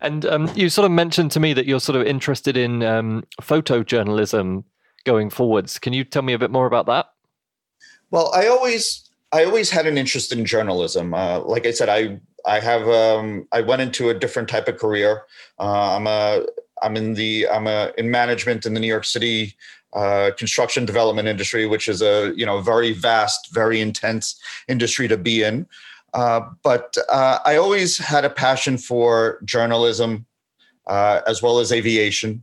and 0.00 0.24
um, 0.26 0.50
you 0.54 0.68
sort 0.68 0.84
of 0.84 0.92
mentioned 0.92 1.30
to 1.32 1.40
me 1.40 1.52
that 1.52 1.66
you're 1.66 1.80
sort 1.80 1.96
of 1.96 2.06
interested 2.06 2.56
in 2.56 2.82
um, 2.82 3.24
photojournalism 3.40 4.64
going 5.04 5.30
forwards. 5.30 5.78
Can 5.78 5.92
you 5.92 6.04
tell 6.04 6.22
me 6.22 6.32
a 6.32 6.38
bit 6.38 6.50
more 6.50 6.66
about 6.66 6.86
that? 6.86 7.10
Well, 8.10 8.32
I 8.34 8.46
always 8.46 9.08
I 9.32 9.44
always 9.44 9.70
had 9.70 9.86
an 9.86 9.98
interest 9.98 10.32
in 10.32 10.44
journalism. 10.44 11.14
Uh, 11.14 11.40
like 11.40 11.66
I 11.66 11.72
said, 11.72 11.88
I 11.88 12.20
I 12.46 12.60
have 12.60 12.88
um, 12.88 13.46
I 13.52 13.60
went 13.60 13.82
into 13.82 14.08
a 14.10 14.14
different 14.14 14.48
type 14.48 14.68
of 14.68 14.78
career. 14.78 15.22
Uh, 15.58 15.96
I'm 15.96 16.06
a 16.06 16.46
I'm 16.82 16.96
in 16.96 17.14
the 17.14 17.48
I'm 17.48 17.66
a 17.66 17.92
in 17.98 18.10
management 18.10 18.66
in 18.66 18.74
the 18.74 18.80
New 18.80 18.86
York 18.86 19.04
City 19.04 19.54
uh, 19.94 20.30
construction 20.36 20.84
development 20.84 21.28
industry, 21.28 21.66
which 21.66 21.88
is 21.88 22.02
a 22.02 22.32
you 22.36 22.46
know 22.46 22.60
very 22.60 22.92
vast, 22.92 23.52
very 23.52 23.80
intense 23.80 24.40
industry 24.68 25.08
to 25.08 25.16
be 25.16 25.42
in. 25.42 25.66
Uh, 26.18 26.40
but 26.64 26.96
uh, 27.08 27.38
I 27.44 27.54
always 27.54 27.96
had 27.96 28.24
a 28.24 28.30
passion 28.30 28.76
for 28.76 29.38
journalism 29.44 30.26
uh, 30.88 31.20
as 31.28 31.40
well 31.42 31.60
as 31.60 31.70
aviation, 31.70 32.42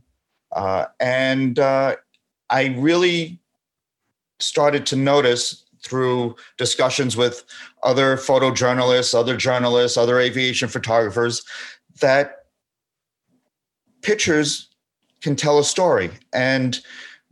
uh, 0.52 0.86
and 0.98 1.58
uh, 1.58 1.96
I 2.48 2.74
really 2.78 3.38
started 4.38 4.86
to 4.86 4.96
notice 4.96 5.66
through 5.84 6.36
discussions 6.56 7.18
with 7.18 7.44
other 7.82 8.16
photojournalists, 8.16 9.14
other 9.14 9.36
journalists, 9.36 9.98
other 9.98 10.20
aviation 10.20 10.70
photographers 10.70 11.42
that 12.00 12.46
pictures 14.00 14.68
can 15.20 15.36
tell 15.36 15.58
a 15.58 15.64
story. 15.64 16.08
And 16.32 16.80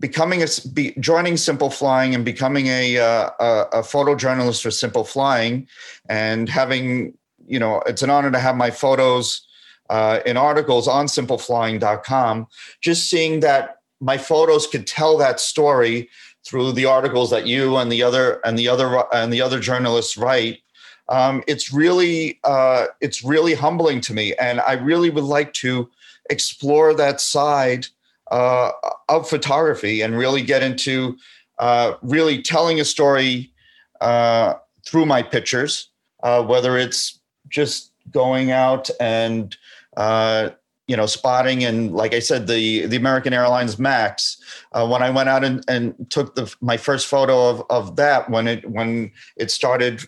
becoming 0.01 0.43
a 0.43 0.47
be, 0.73 0.95
joining 0.99 1.37
Simple 1.37 1.71
Flying 1.71 2.15
and 2.15 2.25
becoming 2.25 2.67
a, 2.67 2.99
uh, 2.99 3.31
a, 3.39 3.67
a 3.73 3.83
photojournalist 3.83 4.63
for 4.63 4.71
Simple 4.71 5.05
Flying, 5.05 5.69
and 6.09 6.49
having 6.49 7.15
you 7.47 7.59
know 7.59 7.83
it's 7.87 8.03
an 8.03 8.11
honor 8.11 8.31
to 8.31 8.39
have 8.39 8.57
my 8.57 8.71
photos 8.71 9.47
uh, 9.91 10.21
in 10.27 10.37
articles 10.37 10.89
on 10.89 11.07
simpleflying.com. 11.07 12.47
Just 12.81 13.11
seeing 13.11 13.41
that 13.41 13.81
my 14.01 14.19
photos 14.19 14.67
could 14.67 14.87
tell 14.87 15.17
that 15.19 15.41
story 15.41 16.09
through 16.45 16.73
the 16.73 16.85
articles 16.85 17.31
that 17.31 17.47
you 17.47 17.77
and 17.77 17.91
the 17.91 18.03
other 18.03 18.41
and 18.45 18.59
the 18.59 18.69
other 18.69 19.05
and 19.15 19.33
the 19.33 19.41
other 19.41 19.61
journalists 19.61 20.17
write. 20.17 20.61
Um, 21.09 21.43
it's 21.47 21.73
really 21.73 22.41
uh, 22.45 22.87
it's 23.01 23.23
really 23.23 23.55
humbling 23.55 24.01
to 24.03 24.15
me, 24.15 24.35
and 24.35 24.61
I 24.61 24.73
really 24.73 25.11
would 25.11 25.25
like 25.25 25.53
to 25.55 25.91
explore 26.31 26.95
that 26.95 27.21
side 27.21 27.87
uh, 28.35 28.73
of 29.09 29.29
photography 29.29 30.01
and 30.01 30.19
really 30.19 30.43
get 30.43 30.61
into 30.61 31.17
uh, 31.61 31.95
really 32.03 32.43
telling 32.43 32.81
a 32.81 32.85
story 32.85 33.53
uh, 34.01 34.55
through 34.85 35.07
my 35.07 35.23
pictures, 35.23 35.89
uh, 36.25 36.43
whether 36.43 36.77
it's 36.77 37.21
just 37.49 37.93
going 38.11 38.51
out 38.51 38.91
and 38.99 39.57
uh, 39.97 40.51
you 40.89 40.97
know 40.97 41.07
spotting 41.07 41.63
and 41.63 41.95
like 41.95 42.13
I 42.13 42.19
said, 42.19 42.49
the 42.49 42.87
the 42.87 42.97
American 42.97 43.33
Airlines 43.33 43.79
Max. 43.79 44.37
Uh, 44.73 44.85
when 44.85 45.01
I 45.01 45.11
went 45.11 45.29
out 45.29 45.45
and, 45.45 45.65
and 45.69 45.95
took 46.11 46.35
the 46.35 46.53
my 46.61 46.77
first 46.77 47.07
photo 47.07 47.49
of, 47.49 47.63
of 47.71 47.95
that 47.97 48.29
when 48.31 48.49
it 48.49 48.69
when 48.69 49.13
it 49.37 49.53
started, 49.53 50.03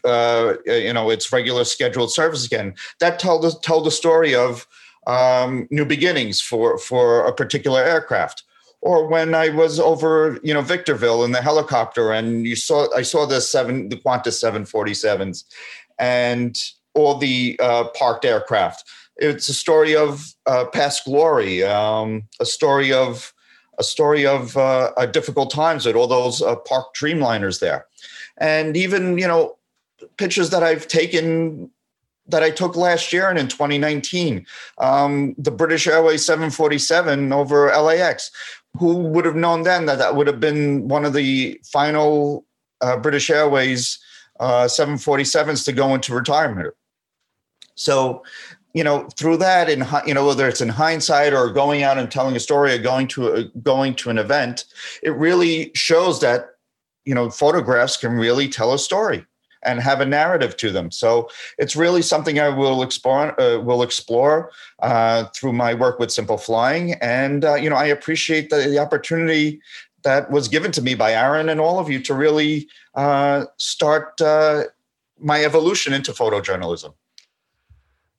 you 0.67 0.93
know, 0.93 1.11
its 1.11 1.31
regular 1.33 1.63
scheduled 1.63 2.13
service 2.13 2.45
again, 2.45 2.75
that 2.99 3.21
told 3.21 3.63
told 3.63 3.87
the 3.87 3.93
story 3.93 4.35
of 4.35 4.67
um, 5.07 5.69
new 5.71 5.85
beginnings 5.85 6.41
for 6.41 6.79
for 6.79 7.27
a 7.27 7.33
particular 7.33 7.83
aircraft 7.83 8.43
or 8.87 9.07
when 9.09 9.35
I 9.35 9.49
was 9.49 9.81
over, 9.81 10.39
you 10.43 10.55
know, 10.55 10.61
Victorville 10.61 11.25
in 11.25 11.33
the 11.33 11.43
helicopter, 11.43 12.13
and 12.13 12.47
you 12.47 12.55
saw 12.55 12.87
I 12.95 13.03
saw 13.03 13.27
the 13.27 13.41
seven, 13.41 13.89
the 13.89 13.97
Qantas 13.97 14.39
747s, 14.41 15.45
and 15.99 16.57
all 16.95 17.19
the 17.19 17.59
uh, 17.61 17.89
parked 17.89 18.25
aircraft. 18.25 18.85
It's 19.17 19.49
a 19.49 19.55
story 19.55 19.97
of 19.97 20.25
uh, 20.47 20.67
past 20.67 21.05
glory, 21.05 21.65
um, 21.65 22.29
a 22.39 22.47
story 22.47 22.93
of 22.93 23.33
a 23.79 23.83
story 23.83 24.25
of 24.25 24.57
uh, 24.57 25.07
difficult 25.07 25.51
times 25.51 25.85
with 25.85 25.97
all 25.97 26.07
those 26.07 26.41
uh, 26.41 26.57
parked 26.57 26.97
Dreamliners 26.97 27.61
there, 27.61 27.87
and 28.37 28.77
even 28.77 29.19
you 29.19 29.27
know 29.27 29.57
pictures 30.17 30.51
that 30.51 30.63
I've 30.63 30.87
taken 30.87 31.71
that 32.29 32.43
I 32.43 32.51
took 32.51 32.77
last 32.77 33.13
year 33.13 33.29
and 33.29 33.39
in 33.39 33.49
2019. 33.49 34.47
Um, 34.79 35.35
the 35.39 35.51
British 35.51 35.87
Airways 35.87 36.25
747 36.25 37.33
over 37.33 37.67
LAX. 37.69 38.31
Who 38.79 38.97
would 38.97 39.25
have 39.25 39.37
known 39.37 39.63
then 39.63 39.87
that 39.87 39.99
that 39.99 40.17
would 40.17 40.27
have 40.27 40.41
been 40.41 40.89
one 40.89 41.05
of 41.05 41.15
the 41.15 41.59
final 41.65 42.45
uh, 42.83 42.99
British 42.99 43.31
Airways 43.31 43.99
uh, 44.39 44.65
747s 44.65 45.65
to 45.65 45.73
go 45.73 45.95
into 45.95 46.15
retirement? 46.15 46.75
So, 47.75 48.23
you 48.75 48.85
know, 48.85 49.09
through 49.17 49.39
that, 49.39 49.71
in 49.71 49.87
you 50.07 50.13
know, 50.13 50.27
whether 50.27 50.47
it's 50.47 50.61
in 50.61 50.69
hindsight 50.69 51.33
or 51.33 51.51
going 51.51 51.83
out 51.83 51.97
and 51.97 52.11
telling 52.11 52.37
a 52.37 52.41
story 52.41 52.75
or 52.75 52.79
going 52.79 53.09
to 53.09 53.29
a, 53.29 53.45
going 53.61 53.95
to 53.97 54.11
an 54.11 54.19
event, 54.19 54.67
it 55.03 55.11
really 55.11 55.71
shows 55.75 56.21
that 56.21 56.51
you 57.07 57.15
know 57.15 57.31
photographs 57.31 57.97
can 57.97 58.13
really 58.13 58.49
tell 58.49 58.75
a 58.75 58.79
story 58.79 59.25
and 59.67 59.81
have 59.81 60.01
a 60.01 60.07
narrative 60.07 60.57
to 60.59 60.71
them. 60.71 60.91
So 60.91 61.29
it's 61.59 61.77
really 61.77 62.03
something 62.03 62.39
I 62.39 62.49
will 62.49 62.83
explore 62.83 63.39
uh, 63.41 63.59
will 63.61 63.83
explore 63.83 64.51
uh, 64.81 65.25
through 65.35 65.53
my 65.53 65.75
work 65.75 65.99
with 65.99 66.11
Simple 66.11 66.39
Flying, 66.39 66.95
and 66.95 67.45
uh, 67.45 67.55
you 67.55 67.69
know 67.69 67.77
I 67.77 67.87
appreciate 67.87 68.51
the, 68.51 68.57
the, 68.57 68.79
opportunity 68.79 69.61
that 70.03 70.31
was 70.31 70.49
given 70.49 70.71
to 70.73 70.83
me 70.83 70.95
by 70.95 71.13
Aaron 71.13 71.49
and 71.49 71.61
all 71.61 71.79
of 71.79 71.91
you 71.91 72.01
to 72.03 72.15
really 72.15 72.69
uh, 72.95 73.47
start 73.57 74.21
uh, 74.21 74.65
my 75.19 75.45
evolution 75.45 75.93
into 75.93 76.13
photojournalism. 76.13 76.95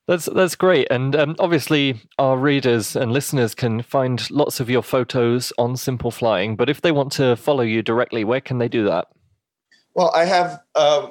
That's 0.07 0.25
that's 0.25 0.55
great, 0.55 0.87
and 0.89 1.15
um, 1.15 1.35
obviously 1.37 1.99
our 2.17 2.37
readers 2.37 2.95
and 2.95 3.11
listeners 3.11 3.53
can 3.53 3.81
find 3.81 4.29
lots 4.31 4.59
of 4.59 4.69
your 4.69 4.81
photos 4.81 5.51
on 5.57 5.75
Simple 5.75 6.11
Flying. 6.11 6.55
But 6.55 6.69
if 6.69 6.81
they 6.81 6.93
want 6.93 7.11
to 7.13 7.35
follow 7.35 7.63
you 7.63 7.81
directly, 7.81 8.23
where 8.23 8.41
can 8.41 8.57
they 8.57 8.69
do 8.69 8.85
that? 8.85 9.07
Well, 9.95 10.11
I 10.15 10.25
have 10.25 10.61
uh, 10.75 11.09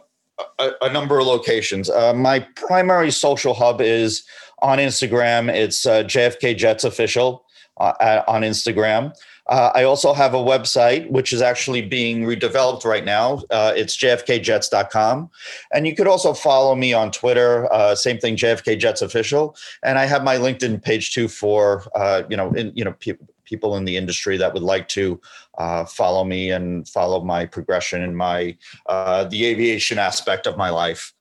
a, 0.59 0.70
a 0.83 0.92
number 0.92 1.18
of 1.18 1.27
locations. 1.27 1.90
Uh, 1.90 2.12
my 2.14 2.40
primary 2.40 3.11
social 3.11 3.55
hub 3.55 3.81
is 3.81 4.25
on 4.62 4.79
Instagram. 4.79 5.53
It's 5.53 5.87
uh, 5.87 6.03
JFK 6.05 6.57
Jets 6.57 6.85
official 6.85 7.44
uh, 7.79 8.22
on 8.27 8.42
Instagram. 8.42 9.14
Uh, 9.48 9.70
I 9.74 9.85
also 9.85 10.12
have 10.12 10.35
a 10.35 10.38
website 10.38 11.09
which 11.11 11.32
is 11.32 11.40
actually 11.40 11.82
being 11.82 12.22
redeveloped 12.22 12.85
right 12.85 13.04
now. 13.04 13.42
Uh, 13.50 13.72
it's 13.76 13.96
jfkjets.com. 13.96 15.30
And 15.72 15.87
you 15.87 15.94
could 15.94 16.09
also 16.09 16.32
follow 16.32 16.74
me 16.74 16.92
on 16.92 17.12
Twitter, 17.12 17.72
uh, 17.72 17.94
same 17.94 18.18
thing, 18.18 18.37
JFK 18.37 18.78
Jets 18.78 19.02
Official. 19.02 19.56
And 19.85 19.98
I 19.98 20.06
have 20.06 20.24
my 20.24 20.37
LinkedIn 20.37 20.82
page 20.82 21.12
too 21.12 21.28
for, 21.28 21.85
uh, 21.94 22.24
you 22.28 22.37
know, 22.37 22.52
in, 22.54 22.72
you 22.74 22.85
know, 22.85 22.94
pe- 22.98 23.18
people 23.44 23.76
in 23.76 23.85
the 23.85 23.96
industry 23.96 24.37
that 24.37 24.52
would 24.52 24.64
like 24.64 24.88
to 24.88 25.20
uh, 25.59 25.85
follow 25.85 26.24
me 26.24 26.50
and 26.50 26.88
follow 26.88 27.22
my 27.22 27.46
progression 27.46 28.02
in 28.02 28.16
my, 28.16 28.56
uh, 28.87 29.24
the 29.24 29.46
aviation 29.46 29.98
aspect 29.98 30.48
of 30.48 30.56
my 30.56 30.70
life. 30.70 31.12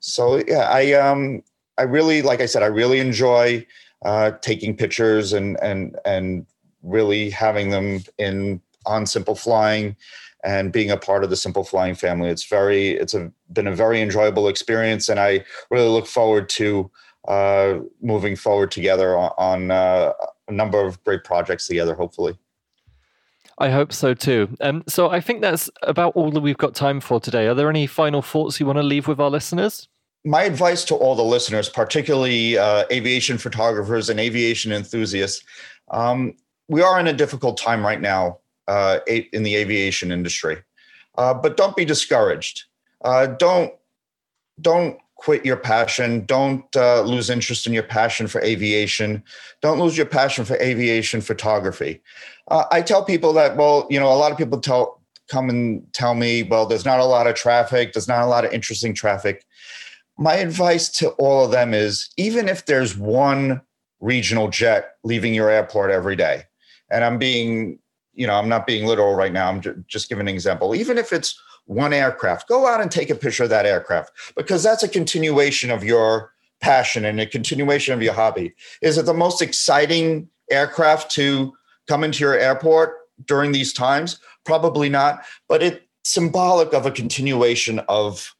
So 0.00 0.42
yeah, 0.46 0.68
I, 0.70 0.92
um, 0.94 1.42
I 1.76 1.82
really, 1.82 2.22
like 2.22 2.40
I 2.40 2.46
said, 2.46 2.62
I 2.62 2.66
really 2.66 3.00
enjoy 3.00 3.66
taking 4.42 4.76
pictures 4.76 5.32
and, 5.32 5.58
and, 5.62 5.96
and 6.04 6.46
really 6.84 7.30
having 7.30 7.70
them 7.70 8.02
in 8.18 8.60
on 8.86 9.06
Simple 9.06 9.34
Flying 9.34 9.96
and 10.44 10.72
being 10.72 10.90
a 10.90 10.96
part 10.96 11.24
of 11.24 11.30
the 11.30 11.36
Simple 11.36 11.64
Flying 11.64 11.94
family. 11.94 12.28
It's 12.28 12.44
very 12.44 12.90
it's 12.90 13.14
a, 13.14 13.32
been 13.52 13.66
a 13.66 13.74
very 13.74 14.00
enjoyable 14.00 14.48
experience, 14.48 15.08
and 15.08 15.18
I 15.18 15.44
really 15.70 15.88
look 15.88 16.06
forward 16.06 16.48
to 16.50 16.90
uh, 17.26 17.78
moving 18.02 18.36
forward 18.36 18.70
together 18.70 19.16
on, 19.16 19.32
on 19.38 19.70
uh, 19.70 20.12
a 20.48 20.52
number 20.52 20.84
of 20.84 21.02
great 21.04 21.24
projects 21.24 21.66
together. 21.66 21.94
Hopefully. 21.94 22.38
I 23.58 23.70
hope 23.70 23.92
so 23.92 24.14
too. 24.14 24.48
Um, 24.60 24.82
so 24.88 25.10
I 25.10 25.20
think 25.20 25.40
that's 25.40 25.70
about 25.82 26.16
all 26.16 26.30
that 26.32 26.40
we've 26.40 26.58
got 26.58 26.74
time 26.74 27.00
for 27.00 27.20
today. 27.20 27.46
Are 27.46 27.54
there 27.54 27.70
any 27.70 27.86
final 27.86 28.20
thoughts 28.20 28.58
you 28.58 28.66
want 28.66 28.78
to 28.78 28.82
leave 28.82 29.06
with 29.06 29.20
our 29.20 29.30
listeners? 29.30 29.88
My 30.24 30.42
advice 30.42 30.84
to 30.86 30.94
all 30.94 31.14
the 31.14 31.22
listeners, 31.22 31.68
particularly 31.68 32.58
uh, 32.58 32.84
aviation 32.90 33.38
photographers 33.38 34.08
and 34.08 34.18
aviation 34.18 34.72
enthusiasts, 34.72 35.44
um, 35.90 36.34
we 36.68 36.82
are 36.82 36.98
in 36.98 37.06
a 37.06 37.12
difficult 37.12 37.56
time 37.56 37.84
right 37.84 38.00
now 38.00 38.38
uh, 38.68 39.00
in 39.06 39.42
the 39.42 39.56
aviation 39.56 40.10
industry, 40.10 40.62
uh, 41.16 41.34
but 41.34 41.56
don't 41.56 41.76
be 41.76 41.84
discouraged. 41.84 42.64
Uh, 43.04 43.26
don't 43.26 43.72
don't 44.60 44.98
quit 45.16 45.44
your 45.44 45.56
passion. 45.56 46.24
Don't 46.26 46.64
uh, 46.76 47.02
lose 47.02 47.30
interest 47.30 47.66
in 47.66 47.72
your 47.72 47.82
passion 47.82 48.26
for 48.26 48.42
aviation. 48.42 49.22
Don't 49.62 49.78
lose 49.78 49.96
your 49.96 50.06
passion 50.06 50.44
for 50.44 50.56
aviation 50.56 51.20
photography. 51.20 52.02
Uh, 52.48 52.64
I 52.70 52.82
tell 52.82 53.04
people 53.04 53.32
that 53.34 53.56
well, 53.56 53.86
you 53.90 54.00
know, 54.00 54.12
a 54.12 54.14
lot 54.16 54.32
of 54.32 54.38
people 54.38 54.60
tell 54.60 55.00
come 55.28 55.48
and 55.48 55.90
tell 55.92 56.14
me, 56.14 56.42
well, 56.42 56.66
there's 56.66 56.84
not 56.84 57.00
a 57.00 57.04
lot 57.04 57.26
of 57.26 57.34
traffic. 57.34 57.92
There's 57.92 58.08
not 58.08 58.22
a 58.22 58.26
lot 58.26 58.44
of 58.44 58.52
interesting 58.52 58.94
traffic. 58.94 59.44
My 60.18 60.34
advice 60.34 60.88
to 60.98 61.10
all 61.10 61.46
of 61.46 61.50
them 61.50 61.74
is 61.74 62.10
even 62.16 62.48
if 62.48 62.66
there's 62.66 62.96
one 62.96 63.62
regional 64.00 64.48
jet 64.48 64.96
leaving 65.02 65.34
your 65.34 65.48
airport 65.48 65.90
every 65.90 66.14
day, 66.14 66.44
and 66.94 67.02
I'm 67.02 67.18
being, 67.18 67.80
you 68.14 68.26
know, 68.26 68.34
I'm 68.34 68.48
not 68.48 68.66
being 68.66 68.86
literal 68.86 69.14
right 69.14 69.32
now. 69.32 69.48
I'm 69.48 69.60
just 69.88 70.08
giving 70.08 70.28
an 70.28 70.34
example. 70.34 70.74
Even 70.76 70.96
if 70.96 71.12
it's 71.12 71.38
one 71.66 71.92
aircraft, 71.92 72.48
go 72.48 72.68
out 72.68 72.80
and 72.80 72.90
take 72.90 73.10
a 73.10 73.16
picture 73.16 73.42
of 73.42 73.50
that 73.50 73.66
aircraft 73.66 74.12
because 74.36 74.62
that's 74.62 74.84
a 74.84 74.88
continuation 74.88 75.72
of 75.72 75.82
your 75.82 76.32
passion 76.60 77.04
and 77.04 77.20
a 77.20 77.26
continuation 77.26 77.92
of 77.94 78.00
your 78.00 78.14
hobby. 78.14 78.54
Is 78.80 78.96
it 78.96 79.06
the 79.06 79.12
most 79.14 79.42
exciting 79.42 80.28
aircraft 80.50 81.10
to 81.12 81.52
come 81.88 82.04
into 82.04 82.20
your 82.20 82.38
airport 82.38 82.94
during 83.26 83.50
these 83.50 83.72
times? 83.72 84.20
Probably 84.44 84.88
not, 84.88 85.24
but 85.48 85.62
it's 85.62 85.80
symbolic 86.04 86.72
of 86.74 86.86
a 86.86 86.92
continuation 86.92 87.80
of 87.88 88.36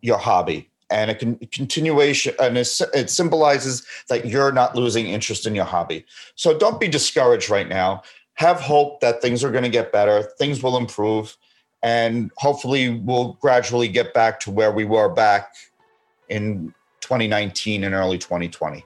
your 0.00 0.18
hobby 0.18 0.67
and 0.90 1.10
a 1.10 1.14
con- 1.14 1.38
continuation 1.52 2.34
and 2.40 2.56
it 2.56 3.10
symbolizes 3.10 3.86
that 4.08 4.26
you're 4.26 4.52
not 4.52 4.74
losing 4.74 5.06
interest 5.06 5.46
in 5.46 5.54
your 5.54 5.64
hobby 5.64 6.04
so 6.34 6.56
don't 6.58 6.80
be 6.80 6.88
discouraged 6.88 7.50
right 7.50 7.68
now 7.68 8.02
have 8.34 8.60
hope 8.60 9.00
that 9.00 9.20
things 9.20 9.42
are 9.42 9.50
going 9.50 9.64
to 9.64 9.70
get 9.70 9.92
better 9.92 10.22
things 10.38 10.62
will 10.62 10.76
improve 10.76 11.36
and 11.82 12.30
hopefully 12.36 12.90
we'll 12.90 13.34
gradually 13.40 13.88
get 13.88 14.12
back 14.14 14.40
to 14.40 14.50
where 14.50 14.72
we 14.72 14.84
were 14.84 15.08
back 15.08 15.54
in 16.28 16.74
2019 17.00 17.84
and 17.84 17.94
early 17.94 18.18
2020 18.18 18.84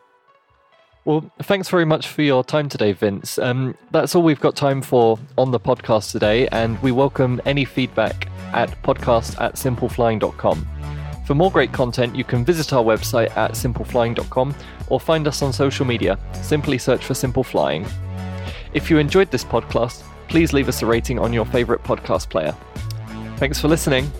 well, 1.05 1.29
thanks 1.43 1.69
very 1.69 1.85
much 1.85 2.07
for 2.07 2.23
your 2.23 2.45
time 2.45 2.69
today, 2.69 2.93
Vince. 2.93 3.37
Um, 3.37 3.75
that's 3.91 4.15
all 4.15 4.23
we've 4.23 4.38
got 4.38 4.55
time 4.55 4.81
for 4.83 5.19
on 5.37 5.51
the 5.51 5.59
podcast 5.59 6.12
today, 6.12 6.47
and 6.49 6.81
we 6.81 6.93
welcome 6.93 7.41
any 7.45 7.65
feedback 7.65 8.29
at 8.53 8.71
podcast 8.85 9.41
at 9.41 9.55
simpleflying.com. 9.55 10.69
For 11.25 11.35
more 11.35 11.51
great 11.51 11.73
content, 11.73 12.17
you 12.17 12.25
can 12.25 12.45
visit 12.45 12.73
our 12.73 12.83
website 12.83 13.35
at 13.37 13.53
simpleflying.com 13.53 14.55
or 14.89 15.01
find 15.01 15.29
us 15.29 15.43
on 15.43 15.53
social 15.53 15.87
media. 15.87 16.19
Simply 16.43 16.79
search 16.79 17.05
for 17.05 17.15
Simple 17.15 17.45
Flying. 17.45 17.87
If 18.75 18.91
you 18.91 18.99
enjoyed 18.99 19.31
this 19.31 19.45
podcast, 19.45 20.03
please 20.29 20.53
leave 20.53 20.69
us 20.69 20.83
a 20.83 20.87
rating 20.87 21.19
on 21.19 21.33
your 21.33 21.45
favourite 21.45 21.85
podcast 21.85 22.29
player. 22.29 22.57
Thanks 23.37 23.61
for 23.61 23.69
listening. 23.69 24.11